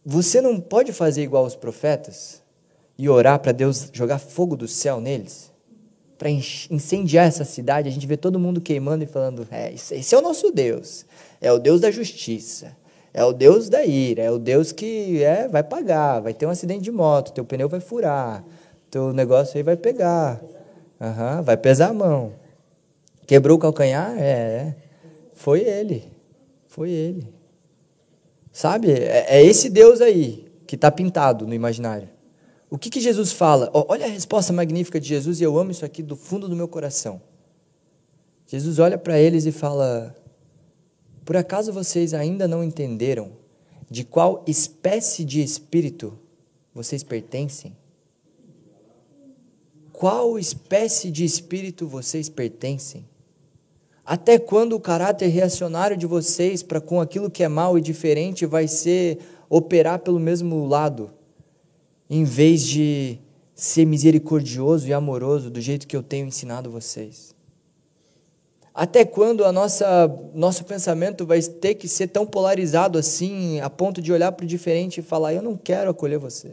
[0.04, 2.42] Você não pode fazer igual os profetas
[3.00, 5.50] e orar para Deus jogar fogo do céu neles?
[6.18, 10.18] Para incendiar essa cidade, a gente vê todo mundo queimando e falando: é, esse é
[10.18, 11.06] o nosso Deus,
[11.40, 12.76] é o Deus da justiça,
[13.14, 16.50] é o Deus da ira, é o Deus que é, vai pagar, vai ter um
[16.50, 18.44] acidente de moto, teu pneu vai furar,
[18.90, 20.38] teu negócio aí vai pegar,
[21.00, 22.34] uhum, vai pesar a mão.
[23.26, 24.14] Quebrou o calcanhar?
[24.18, 24.76] É, é,
[25.32, 26.04] foi ele,
[26.68, 27.26] foi ele.
[28.52, 32.19] Sabe, é, é esse Deus aí que está pintado no imaginário.
[32.70, 33.68] O que, que Jesus fala?
[33.74, 36.68] olha a resposta magnífica de Jesus e eu amo isso aqui do fundo do meu
[36.68, 37.20] coração.
[38.46, 40.14] Jesus olha para eles e fala:
[41.24, 43.32] por acaso vocês ainda não entenderam
[43.90, 46.18] de qual espécie de espírito
[46.72, 47.76] vocês pertencem?
[49.92, 53.06] Qual espécie de espírito vocês pertencem?
[54.04, 58.46] Até quando o caráter reacionário de vocês para com aquilo que é mal e diferente
[58.46, 61.12] vai ser operar pelo mesmo lado,
[62.10, 63.18] em vez de
[63.54, 67.32] ser misericordioso e amoroso do jeito que eu tenho ensinado vocês?
[68.74, 74.02] Até quando a nossa nosso pensamento vai ter que ser tão polarizado assim, a ponto
[74.02, 76.52] de olhar para o diferente e falar: eu não quero acolher você.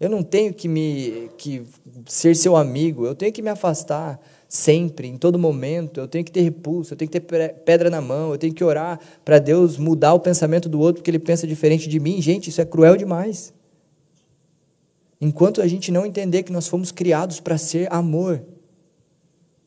[0.00, 1.62] Eu não tenho que me que
[2.06, 6.32] ser seu amigo, eu tenho que me afastar sempre, em todo momento, eu tenho que
[6.32, 9.76] ter repulso, eu tenho que ter pedra na mão, eu tenho que orar para Deus
[9.76, 12.22] mudar o pensamento do outro porque ele pensa diferente de mim.
[12.22, 13.52] Gente, isso é cruel demais.
[15.20, 18.42] Enquanto a gente não entender que nós fomos criados para ser amor,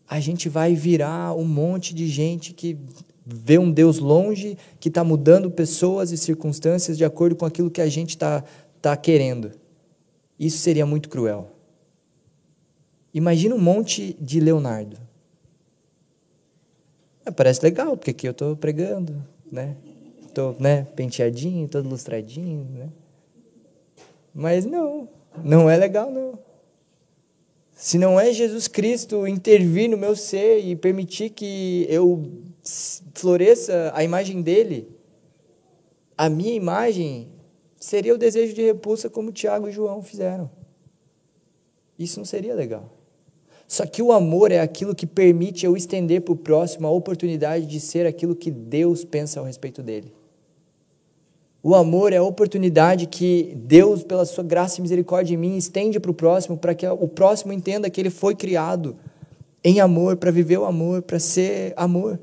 [0.07, 2.77] a gente vai virar um monte de gente que
[3.25, 7.81] vê um Deus longe, que está mudando pessoas e circunstâncias de acordo com aquilo que
[7.81, 8.43] a gente está
[8.81, 9.51] tá querendo.
[10.39, 11.51] Isso seria muito cruel.
[13.13, 14.97] Imagina um monte de Leonardo.
[17.25, 19.75] É, parece legal, porque aqui eu estou pregando, né?
[20.25, 22.89] Estou né, penteadinho, todo lustradinho, né?
[24.33, 25.09] Mas não,
[25.44, 26.39] não é legal não.
[27.74, 32.32] Se não é Jesus Cristo intervir no meu ser e permitir que eu
[33.15, 34.88] floresça a imagem dele,
[36.15, 37.30] a minha imagem
[37.78, 40.52] seria o desejo de repulsa como Tiago e João fizeram.
[41.98, 42.91] Isso não seria legal.
[43.67, 47.65] Só que o amor é aquilo que permite eu estender para o próximo a oportunidade
[47.65, 50.13] de ser aquilo que Deus pensa ao respeito dele.
[51.63, 56.00] O amor é a oportunidade que Deus, pela sua graça e misericórdia em mim, estende
[56.00, 58.95] para o próximo, para que o próximo entenda que ele foi criado
[59.63, 62.19] em amor, para viver o amor, para ser amor.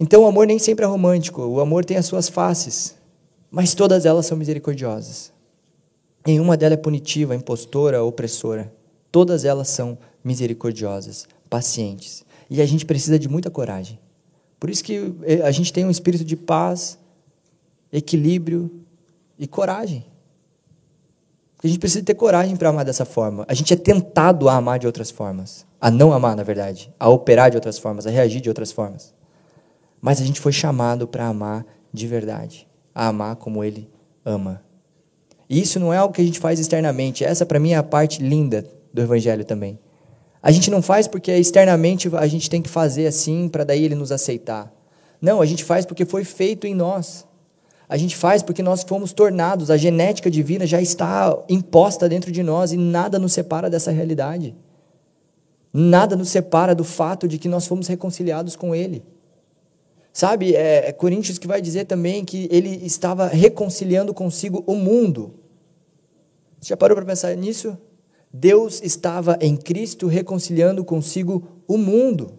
[0.00, 2.96] Então, o amor nem sempre é romântico, o amor tem as suas faces,
[3.50, 5.32] mas todas elas são misericordiosas.
[6.26, 8.72] Nenhuma delas é punitiva, impostora, opressora.
[9.12, 12.24] Todas elas são misericordiosas, pacientes.
[12.48, 13.98] E a gente precisa de muita coragem.
[14.58, 16.98] Por isso que eh, a gente tem um espírito de paz,
[17.92, 18.84] equilíbrio
[19.38, 20.06] e coragem.
[21.62, 23.44] A gente precisa ter coragem para amar dessa forma.
[23.46, 25.66] A gente é tentado a amar de outras formas.
[25.78, 26.92] A não amar, na verdade.
[26.98, 29.14] A operar de outras formas, a reagir de outras formas.
[30.00, 32.66] Mas a gente foi chamado para amar de verdade.
[32.94, 33.90] A amar como Ele
[34.24, 34.62] ama.
[35.48, 37.24] E isso não é algo que a gente faz externamente.
[37.24, 39.78] Essa, para mim, é a parte linda do Evangelho também.
[40.42, 43.94] A gente não faz porque externamente a gente tem que fazer assim para daí Ele
[43.94, 44.72] nos aceitar.
[45.20, 47.26] Não, a gente faz porque foi feito em nós.
[47.90, 52.40] A gente faz porque nós fomos tornados, a genética divina já está imposta dentro de
[52.40, 54.54] nós e nada nos separa dessa realidade.
[55.72, 59.02] Nada nos separa do fato de que nós fomos reconciliados com Ele.
[60.12, 65.34] Sabe, é, é Coríntios que vai dizer também que ele estava reconciliando consigo o mundo.
[66.60, 67.76] Você já parou para pensar nisso?
[68.32, 72.38] Deus estava em Cristo reconciliando consigo o mundo.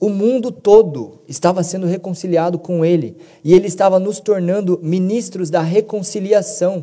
[0.00, 5.60] O mundo todo estava sendo reconciliado com Ele e Ele estava nos tornando ministros da
[5.60, 6.82] reconciliação.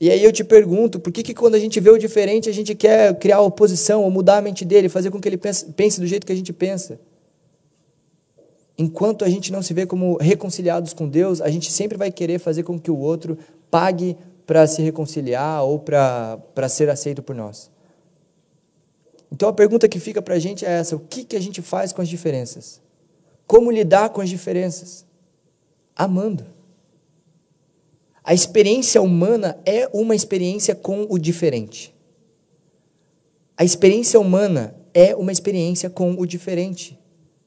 [0.00, 2.52] E aí eu te pergunto, por que, que quando a gente vê o diferente a
[2.52, 6.00] gente quer criar oposição ou mudar a mente dele, fazer com que ele pense, pense
[6.00, 7.00] do jeito que a gente pensa?
[8.76, 12.40] Enquanto a gente não se vê como reconciliados com Deus, a gente sempre vai querer
[12.40, 13.38] fazer com que o outro
[13.70, 14.16] pague
[14.46, 17.70] para se reconciliar ou para ser aceito por nós.
[19.30, 21.62] Então a pergunta que fica para a gente é essa: o que, que a gente
[21.62, 22.80] faz com as diferenças?
[23.46, 25.06] Como lidar com as diferenças?
[25.96, 26.46] Amando.
[28.22, 31.94] A experiência humana é uma experiência com o diferente.
[33.56, 36.98] A experiência humana é uma experiência com o diferente.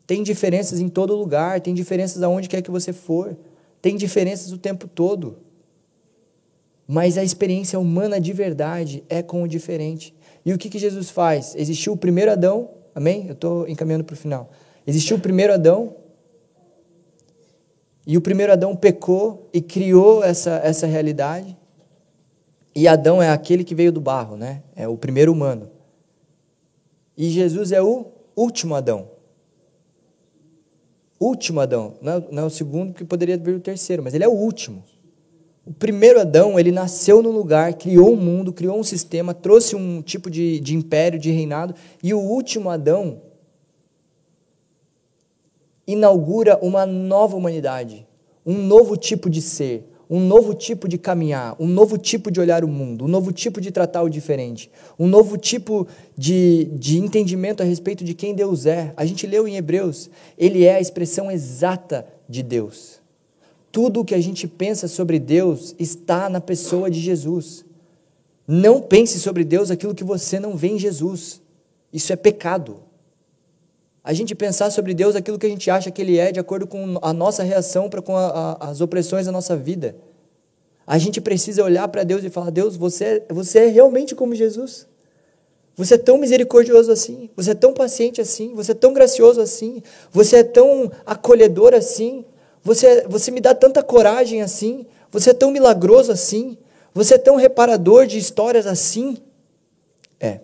[0.07, 3.37] Tem diferenças em todo lugar, tem diferenças aonde quer que você for,
[3.81, 5.37] tem diferenças o tempo todo.
[6.87, 10.13] Mas a experiência humana de verdade é com o diferente.
[10.45, 11.55] E o que, que Jesus faz?
[11.55, 13.27] Existiu o primeiro Adão, amém?
[13.27, 14.49] Eu estou encaminhando para o final.
[14.85, 15.95] Existiu o primeiro Adão,
[18.05, 21.57] e o primeiro Adão pecou e criou essa, essa realidade.
[22.73, 24.63] E Adão é aquele que veio do barro, né?
[24.75, 25.69] É o primeiro humano.
[27.17, 29.09] E Jesus é o último Adão.
[31.19, 31.93] Último Adão.
[32.01, 34.31] Não é, não é o segundo, que poderia vir o terceiro, mas ele é o
[34.31, 34.83] último.
[35.65, 40.01] O primeiro Adão, ele nasceu no lugar, criou um mundo, criou um sistema, trouxe um
[40.01, 43.21] tipo de, de império, de reinado, e o último Adão
[45.85, 48.07] inaugura uma nova humanidade,
[48.43, 52.63] um novo tipo de ser, um novo tipo de caminhar, um novo tipo de olhar
[52.63, 55.87] o mundo, um novo tipo de tratar o diferente, um novo tipo
[56.17, 58.93] de, de entendimento a respeito de quem Deus é.
[58.97, 63.00] A gente leu em Hebreus, ele é a expressão exata de Deus.
[63.71, 67.63] Tudo o que a gente pensa sobre Deus está na pessoa de Jesus.
[68.47, 71.41] Não pense sobre Deus aquilo que você não vê em Jesus.
[71.93, 72.83] Isso é pecado.
[74.03, 76.65] A gente pensar sobre Deus aquilo que a gente acha que Ele é, de acordo
[76.65, 79.95] com a nossa reação para com a, a, as opressões da nossa vida.
[80.85, 84.87] A gente precisa olhar para Deus e falar: Deus, você, você é realmente como Jesus.
[85.75, 89.81] Você é tão misericordioso assim, você é tão paciente assim, você é tão gracioso assim,
[90.11, 92.25] você é tão acolhedor assim,
[92.63, 96.57] você, você me dá tanta coragem assim, você é tão milagroso assim,
[96.93, 99.17] você é tão reparador de histórias assim.
[100.19, 100.41] É.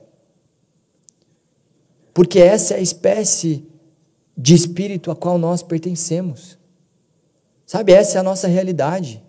[2.14, 3.66] Porque essa é a espécie
[4.36, 6.58] de espírito a qual nós pertencemos.
[7.66, 9.24] Sabe, essa é a nossa realidade.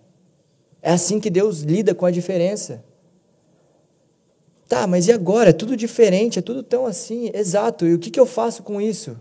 [0.81, 2.83] É assim que Deus lida com a diferença.
[4.67, 5.49] Tá, mas e agora?
[5.49, 7.31] É tudo diferente, é tudo tão assim.
[7.33, 9.17] Exato, e o que, que eu faço com isso?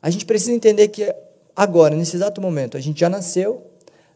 [0.00, 1.12] A gente precisa entender que
[1.62, 3.66] agora, nesse exato momento, a gente já nasceu,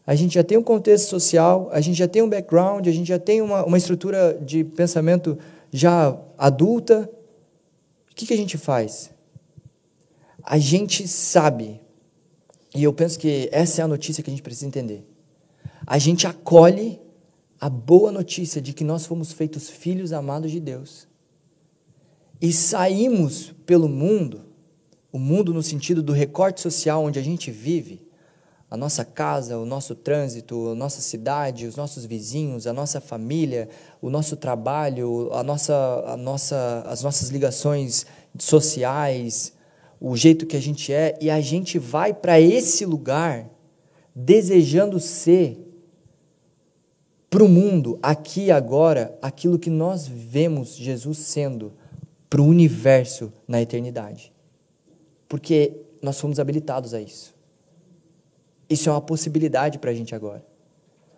[0.03, 3.07] a gente já tem um contexto social, a gente já tem um background, a gente
[3.07, 5.37] já tem uma, uma estrutura de pensamento
[5.71, 7.07] já adulta,
[8.11, 9.11] o que, que a gente faz?
[10.41, 11.79] A gente sabe,
[12.73, 15.05] e eu penso que essa é a notícia que a gente precisa entender.
[15.85, 16.99] A gente acolhe
[17.61, 21.07] a boa notícia de que nós fomos feitos filhos amados de Deus.
[22.41, 24.44] E saímos pelo mundo,
[25.15, 28.05] o mundo no sentido do recorte social onde a gente vive,
[28.69, 33.69] a nossa casa, o nosso trânsito, a nossa cidade, os nossos vizinhos, a nossa família,
[34.01, 38.05] o nosso trabalho, a nossa, a nossa, as nossas ligações
[38.37, 39.53] sociais,
[40.01, 43.49] o jeito que a gente é, e a gente vai para esse lugar
[44.13, 45.57] desejando ser
[47.29, 51.71] para o mundo, aqui e agora, aquilo que nós vemos Jesus sendo
[52.29, 54.34] para o universo na eternidade.
[55.27, 57.33] Porque nós fomos habilitados a isso.
[58.69, 60.43] Isso é uma possibilidade para a gente agora.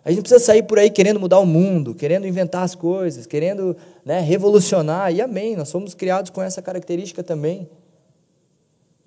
[0.04, 3.76] A gente precisa sair por aí querendo mudar o mundo, querendo inventar as coisas, querendo
[4.04, 7.68] né, revolucionar, e amém, nós fomos criados com essa característica também.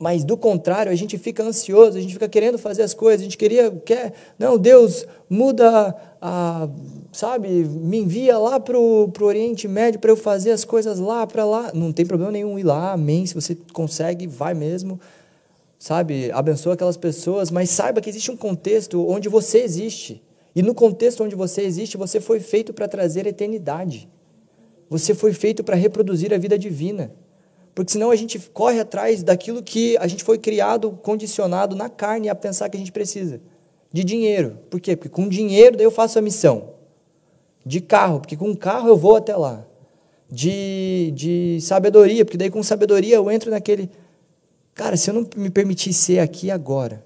[0.02, 3.24] Mas do contrário, a gente fica ansioso, a gente fica querendo fazer as coisas, a
[3.24, 6.68] gente queria, quer, não, Deus, muda, a,
[7.12, 11.46] sabe, me envia lá para o Oriente Médio para eu fazer as coisas lá, para
[11.46, 11.72] lá.
[11.72, 15.00] Não tem problema nenhum ir lá, amém, se você consegue, vai mesmo
[15.82, 20.22] sabe, abençoa aquelas pessoas, mas saiba que existe um contexto onde você existe.
[20.56, 24.08] E no contexto onde você existe, você foi feito para trazer eternidade.
[24.92, 27.12] Você foi feito para reproduzir a vida divina.
[27.74, 32.30] Porque senão a gente corre atrás daquilo que a gente foi criado, condicionado na carne
[32.30, 33.42] a pensar que a gente precisa.
[33.92, 34.58] De dinheiro.
[34.70, 34.96] Por quê?
[34.96, 36.74] Porque com dinheiro daí eu faço a missão.
[37.66, 39.66] De carro, porque com carro eu vou até lá.
[40.30, 43.90] De, de sabedoria, porque daí com sabedoria eu entro naquele.
[44.74, 47.04] Cara, se eu não me permitir ser aqui agora,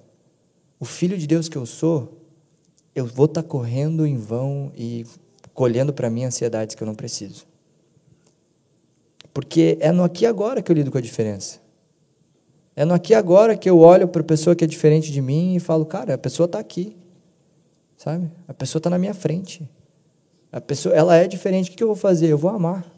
[0.80, 2.22] o filho de Deus que eu sou,
[2.94, 5.06] eu vou estar tá correndo em vão e
[5.54, 7.48] colhendo para mim ansiedades que eu não preciso.
[9.36, 11.60] Porque é no aqui e agora que eu lido com a diferença.
[12.74, 15.22] É no aqui e agora que eu olho para a pessoa que é diferente de
[15.22, 16.96] mim e falo, cara, a pessoa está aqui.
[17.98, 18.32] Sabe?
[18.48, 19.70] A pessoa está na minha frente.
[20.54, 21.70] A pessoa, ela é diferente.
[21.70, 22.28] O que eu vou fazer?
[22.30, 22.90] Eu vou amar.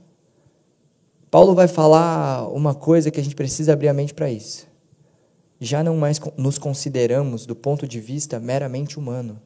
[1.31, 4.67] Paulo vai falar uma coisa que a gente precisa abrir a mente para isso.
[5.59, 9.41] Já não mais nos consideramos do ponto de vista meramente humano,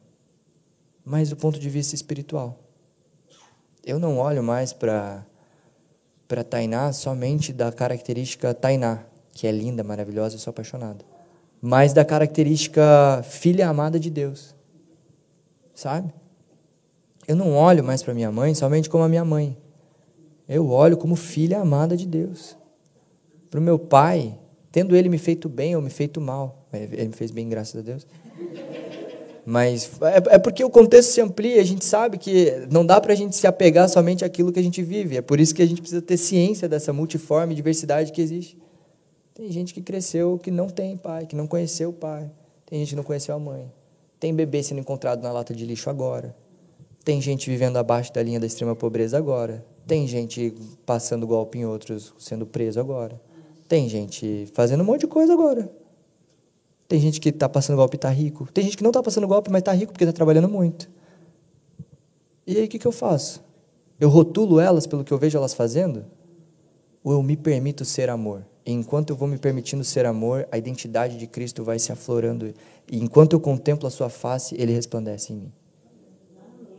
[1.05, 2.59] mas do ponto de vista espiritual.
[3.81, 5.25] Eu não olho mais para
[6.31, 9.03] para Tainá somente da característica Tainá,
[9.33, 11.03] que é linda, maravilhosa, eu sou apaixonado,
[11.61, 14.55] mas da característica filha amada de Deus.
[15.75, 16.13] Sabe?
[17.27, 19.57] Eu não olho mais para minha mãe somente como a minha mãe.
[20.47, 22.57] Eu olho como filha amada de Deus.
[23.49, 24.39] Para o meu pai,
[24.71, 27.81] tendo ele me feito bem ou me feito mal, ele me fez bem, graças a
[27.81, 28.07] Deus.
[29.51, 33.11] Mas é, é, porque o contexto se amplia, a gente sabe que não dá para
[33.11, 35.17] a gente se apegar somente àquilo que a gente vive.
[35.17, 38.57] É por isso que a gente precisa ter ciência dessa multiforme diversidade que existe.
[39.33, 42.31] Tem gente que cresceu que não tem pai, que não conheceu o pai.
[42.65, 43.69] Tem gente que não conheceu a mãe.
[44.21, 46.33] Tem bebê sendo encontrado na lata de lixo agora.
[47.03, 49.65] Tem gente vivendo abaixo da linha da extrema pobreza agora.
[49.85, 53.19] Tem gente passando golpe em outros, sendo preso agora.
[53.67, 55.69] Tem gente fazendo um monte de coisa agora.
[56.91, 58.49] Tem gente que está passando golpe e está rico.
[58.51, 60.91] Tem gente que não está passando golpe, mas está rico porque está trabalhando muito.
[62.45, 63.41] E aí o que, que eu faço?
[63.97, 66.05] Eu rotulo elas pelo que eu vejo elas fazendo?
[67.01, 68.45] Ou eu me permito ser amor?
[68.65, 72.53] E enquanto eu vou me permitindo ser amor, a identidade de Cristo vai se aflorando.
[72.91, 75.53] E enquanto eu contemplo a sua face, ele resplandece em mim.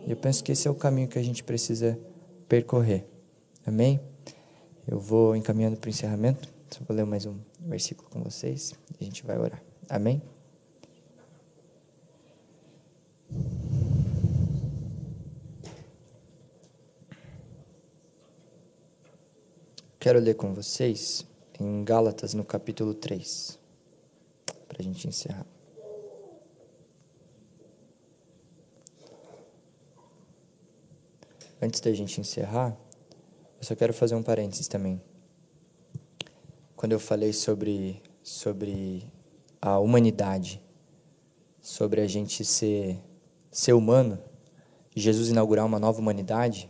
[0.06, 1.98] E eu penso que esse é o caminho que a gente precisa
[2.46, 3.06] percorrer.
[3.66, 3.98] Amém?
[4.86, 6.50] Eu vou encaminhando para o encerramento.
[6.70, 9.71] Só vou ler mais um versículo com vocês e a gente vai orar.
[9.88, 10.22] Amém?
[20.02, 21.24] Quero ler com vocês
[21.60, 23.56] em Gálatas, no capítulo 3,
[24.66, 25.46] para a gente encerrar.
[31.60, 32.76] Antes da gente encerrar,
[33.58, 35.00] eu só quero fazer um parênteses também.
[36.74, 39.06] Quando eu falei sobre, sobre
[39.62, 40.60] a humanidade,
[41.60, 42.98] sobre a gente ser,
[43.48, 44.18] ser humano,
[44.94, 46.68] Jesus inaugurar uma nova humanidade,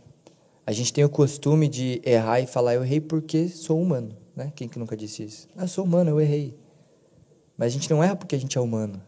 [0.65, 4.15] a gente tem o costume de errar e falar, eu errei porque sou humano.
[4.35, 4.53] Né?
[4.55, 5.49] Quem que nunca disse isso?
[5.57, 6.55] Ah, sou humano, eu errei.
[7.57, 9.01] Mas a gente não erra porque a gente é humano.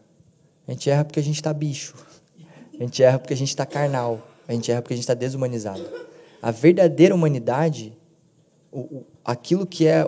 [0.66, 1.94] A gente erra porque a gente está bicho.
[2.78, 4.20] A gente erra porque a gente está carnal.
[4.46, 5.82] A gente erra porque a gente está desumanizado.
[6.42, 7.96] A verdadeira humanidade,
[8.70, 10.04] o, o, aquilo que é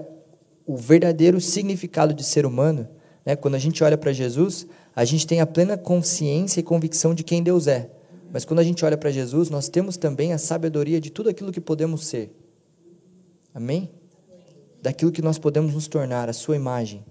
[0.66, 2.86] o verdadeiro significado de ser humano,
[3.28, 3.36] né?
[3.36, 4.66] Quando a gente olha para Jesus,
[4.96, 7.90] a gente tem a plena consciência e convicção de quem Deus é.
[8.32, 11.52] Mas quando a gente olha para Jesus, nós temos também a sabedoria de tudo aquilo
[11.52, 12.34] que podemos ser.
[13.52, 13.90] Amém?
[14.80, 17.04] Daquilo que nós podemos nos tornar, a sua imagem.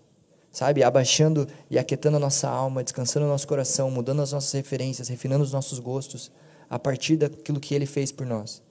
[0.52, 0.82] Sabe?
[0.82, 5.44] Abaixando e aquietando a nossa alma, descansando o nosso coração, mudando as nossas referências, refinando
[5.44, 6.32] os nossos gostos,
[6.68, 8.64] a partir daquilo que Ele fez por nós.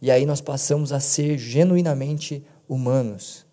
[0.00, 3.44] E aí nós passamos a ser genuinamente humanos,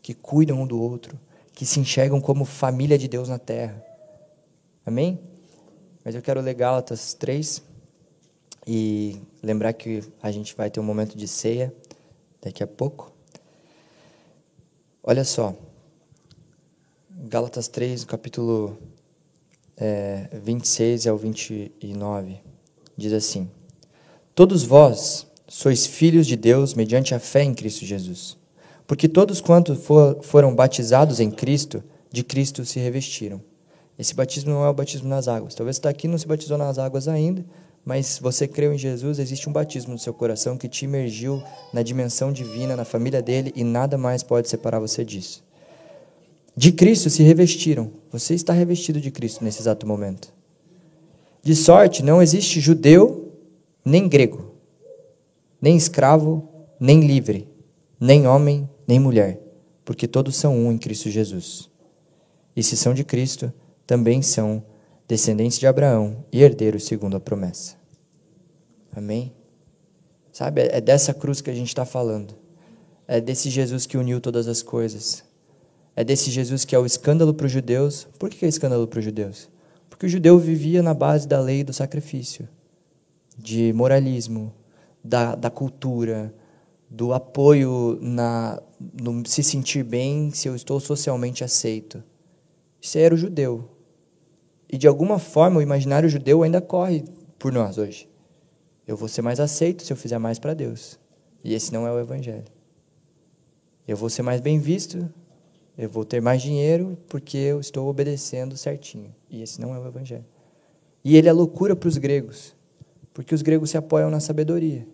[0.00, 1.18] que cuidam um do outro,
[1.52, 3.84] que se enxergam como família de Deus na terra.
[4.84, 5.20] Amém?
[6.04, 7.62] Mas eu quero ler Gálatas 3
[8.66, 11.74] e lembrar que a gente vai ter um momento de ceia
[12.40, 13.12] daqui a pouco.
[15.02, 15.54] Olha só,
[17.10, 18.78] Gálatas 3, capítulo
[19.76, 22.40] é, 26 ao 29,
[22.96, 23.50] diz assim:
[24.34, 28.39] Todos vós sois filhos de Deus mediante a fé em Cristo Jesus.
[28.90, 31.80] Porque todos quantos for, foram batizados em Cristo,
[32.10, 33.40] de Cristo se revestiram.
[33.96, 35.54] Esse batismo não é o batismo nas águas.
[35.54, 37.44] Talvez está aqui não se batizou nas águas ainda,
[37.84, 41.40] mas você creu em Jesus, existe um batismo no seu coração que te imergiu
[41.72, 45.44] na dimensão divina, na família dele, e nada mais pode separar você disso.
[46.56, 47.92] De Cristo se revestiram.
[48.10, 50.34] Você está revestido de Cristo nesse exato momento.
[51.44, 53.32] De sorte, não existe judeu
[53.84, 54.52] nem grego,
[55.62, 56.48] nem escravo,
[56.80, 57.46] nem livre,
[58.00, 59.40] nem homem, nem mulher,
[59.84, 61.70] porque todos são um em Cristo Jesus.
[62.56, 63.52] E se são de Cristo,
[63.86, 64.64] também são
[65.06, 67.76] descendentes de Abraão e herdeiros segundo a promessa.
[68.92, 69.32] Amém?
[70.32, 72.34] Sabe, é dessa cruz que a gente está falando.
[73.06, 75.22] É desse Jesus que uniu todas as coisas.
[75.94, 78.08] É desse Jesus que é o escândalo para os judeus.
[78.18, 79.48] Por que é escândalo para os judeus?
[79.88, 82.48] Porque o judeu vivia na base da lei do sacrifício,
[83.38, 84.52] de moralismo,
[85.04, 86.34] da, da cultura,
[86.90, 88.60] do apoio na
[89.00, 92.02] no se sentir bem se eu estou socialmente aceito.
[92.80, 93.70] Isso era o judeu.
[94.68, 97.04] E de alguma forma o imaginário judeu ainda corre
[97.38, 98.08] por nós hoje.
[98.86, 100.98] Eu vou ser mais aceito se eu fizer mais para Deus.
[101.44, 102.44] E esse não é o evangelho.
[103.86, 105.08] Eu vou ser mais bem visto,
[105.76, 109.14] eu vou ter mais dinheiro porque eu estou obedecendo certinho.
[109.28, 110.24] E esse não é o evangelho.
[111.04, 112.54] E ele é loucura para os gregos,
[113.14, 114.86] porque os gregos se apoiam na sabedoria.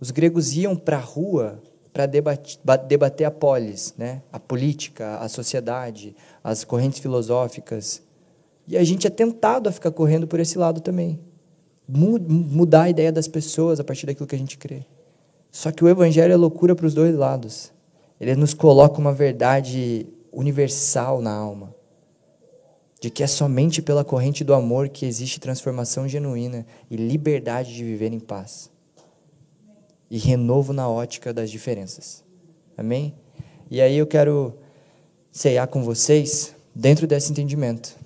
[0.00, 4.22] Os gregos iam para a rua para debater, a polis, né?
[4.32, 8.02] a política, a sociedade, as correntes filosóficas.
[8.66, 11.20] E a gente é tentado a ficar correndo por esse lado também.
[11.86, 14.86] Mudar a ideia das pessoas a partir daquilo que a gente crê.
[15.50, 17.72] Só que o evangelho é loucura para os dois lados.
[18.20, 21.74] Ele nos coloca uma verdade universal na alma,
[23.00, 27.82] de que é somente pela corrente do amor que existe transformação genuína e liberdade de
[27.82, 28.70] viver em paz.
[30.10, 32.24] E renovo na ótica das diferenças.
[32.76, 33.14] Amém?
[33.70, 34.58] E aí eu quero
[35.30, 37.96] ceiar com vocês dentro desse entendimento.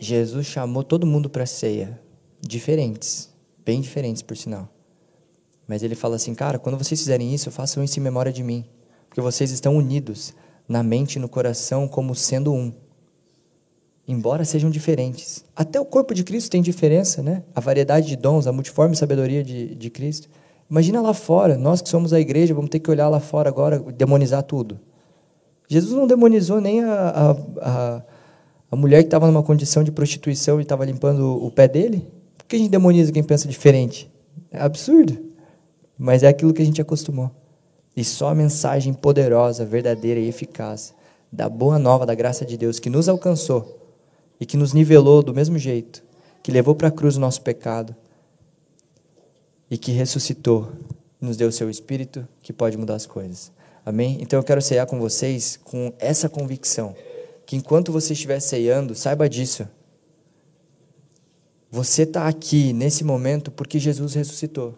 [0.00, 2.00] Jesus chamou todo mundo para ceia,
[2.40, 3.28] diferentes,
[3.64, 4.68] bem diferentes por sinal.
[5.68, 8.64] Mas ele fala assim, cara, quando vocês fizerem isso, façam isso em memória de mim,
[9.08, 10.34] porque vocês estão unidos
[10.68, 12.72] na mente e no coração como sendo um.
[14.08, 15.44] Embora sejam diferentes.
[15.54, 17.44] Até o corpo de Cristo tem diferença, né?
[17.54, 20.28] A variedade de dons, a multiforme sabedoria de, de Cristo.
[20.70, 23.78] Imagina lá fora, nós que somos a igreja, vamos ter que olhar lá fora agora,
[23.78, 24.80] demonizar tudo.
[25.68, 28.02] Jesus não demonizou nem a, a, a,
[28.70, 32.06] a mulher que estava numa condição de prostituição e estava limpando o pé dele.
[32.36, 34.10] Por que a gente demoniza quem pensa diferente?
[34.50, 35.18] É absurdo.
[35.98, 37.30] Mas é aquilo que a gente acostumou.
[37.96, 40.94] E só a mensagem poderosa, verdadeira e eficaz
[41.30, 43.78] da boa nova da graça de Deus que nos alcançou
[44.38, 46.02] e que nos nivelou do mesmo jeito,
[46.42, 47.94] que levou para a cruz o nosso pecado
[49.72, 50.70] e que ressuscitou,
[51.18, 53.50] nos deu o seu espírito que pode mudar as coisas.
[53.86, 54.18] Amém?
[54.20, 56.94] Então eu quero ceiar com vocês com essa convicção,
[57.46, 59.66] que enquanto você estiver ceando, saiba disso.
[61.70, 64.74] Você está aqui nesse momento porque Jesus ressuscitou.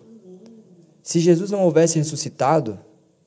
[1.03, 2.79] Se Jesus não houvesse ressuscitado,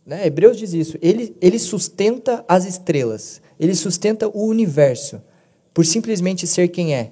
[0.05, 5.21] né, Hebreus diz isso, ele, ele sustenta as estrelas, ele sustenta o universo,
[5.73, 7.11] por simplesmente ser quem é.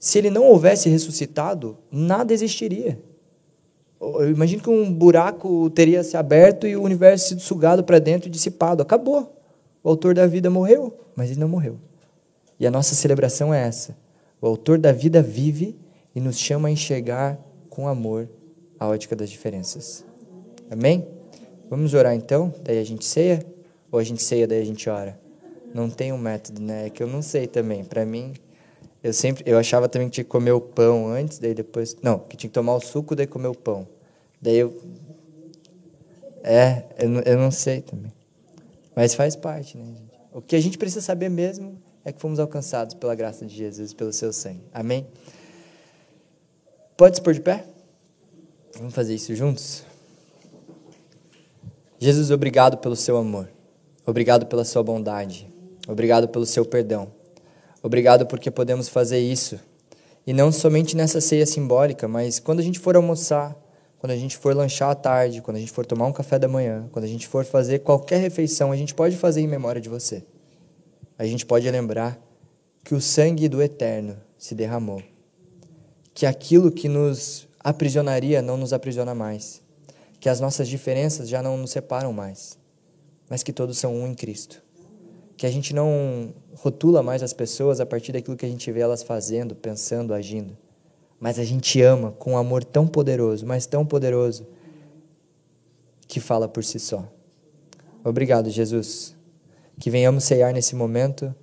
[0.00, 2.98] Se ele não houvesse ressuscitado, nada existiria.
[4.00, 8.26] Eu imagino que um buraco teria se aberto e o universo sido sugado para dentro
[8.26, 8.82] e dissipado.
[8.82, 9.36] Acabou.
[9.84, 11.76] O autor da vida morreu, mas ele não morreu.
[12.58, 13.94] E a nossa celebração é essa.
[14.40, 15.78] O autor da vida vive
[16.14, 17.38] e nos chama a enxergar
[17.68, 18.26] com amor
[18.78, 20.02] a ótica das diferenças.
[20.70, 21.06] Amém?
[21.68, 22.54] Vamos orar então?
[22.64, 23.44] Daí a gente ceia?
[23.92, 25.20] Ou a gente ceia, daí a gente ora?
[25.74, 26.86] Não tem um método, né?
[26.86, 27.84] É que eu não sei também.
[27.84, 28.32] Para mim,
[29.02, 32.18] eu sempre, eu achava também que tinha que comer o pão antes, daí depois, não,
[32.18, 33.88] que tinha que tomar o suco, daí comer o pão.
[34.40, 34.78] Daí eu,
[36.42, 38.12] é, eu, eu não sei também.
[38.94, 40.20] Mas faz parte, né, gente?
[40.32, 43.92] O que a gente precisa saber mesmo é que fomos alcançados pela graça de Jesus,
[43.92, 44.62] pelo seu sangue.
[44.72, 45.06] Amém?
[46.96, 47.64] Pode se pôr de pé?
[48.76, 49.82] Vamos fazer isso juntos?
[51.98, 53.50] Jesus, obrigado pelo seu amor.
[54.06, 55.50] Obrigado pela sua bondade.
[55.88, 57.10] Obrigado pelo seu perdão.
[57.82, 59.58] Obrigado porque podemos fazer isso.
[60.26, 63.56] E não somente nessa ceia simbólica, mas quando a gente for almoçar,
[63.98, 66.46] quando a gente for lanchar à tarde, quando a gente for tomar um café da
[66.46, 69.88] manhã, quando a gente for fazer qualquer refeição, a gente pode fazer em memória de
[69.88, 70.22] você.
[71.18, 72.20] A gente pode lembrar
[72.84, 75.02] que o sangue do Eterno se derramou.
[76.12, 79.62] Que aquilo que nos aprisionaria não nos aprisiona mais.
[80.18, 82.58] Que as nossas diferenças já não nos separam mais.
[83.28, 84.62] Mas que todos são um em Cristo
[85.40, 88.80] que a gente não rotula mais as pessoas a partir daquilo que a gente vê
[88.80, 90.54] elas fazendo, pensando, agindo.
[91.18, 94.46] Mas a gente ama com um amor tão poderoso, mas tão poderoso,
[96.06, 97.10] que fala por si só.
[98.04, 99.16] Obrigado, Jesus.
[99.78, 101.34] Que venhamos ceiar nesse momento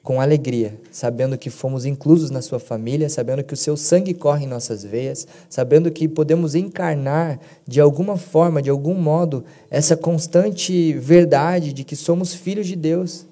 [0.00, 4.44] com alegria, sabendo que fomos inclusos na sua família, sabendo que o seu sangue corre
[4.44, 10.92] em nossas veias, sabendo que podemos encarnar de alguma forma, de algum modo, essa constante
[10.92, 13.28] verdade de que somos filhos de Deus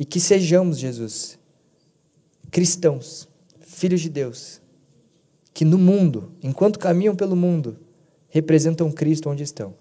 [0.00, 1.38] e que sejamos, Jesus,
[2.50, 3.28] cristãos,
[3.60, 4.62] filhos de Deus,
[5.52, 7.76] que no mundo, enquanto caminham pelo mundo,
[8.30, 9.74] representam Cristo onde estão,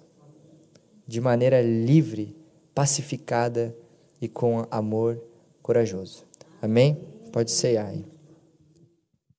[1.08, 2.36] de maneira livre,
[2.76, 3.74] pacificada
[4.22, 5.24] e com amor
[5.62, 6.26] corajoso.
[6.62, 6.98] Amém?
[7.32, 8.06] Pode ceiar aí.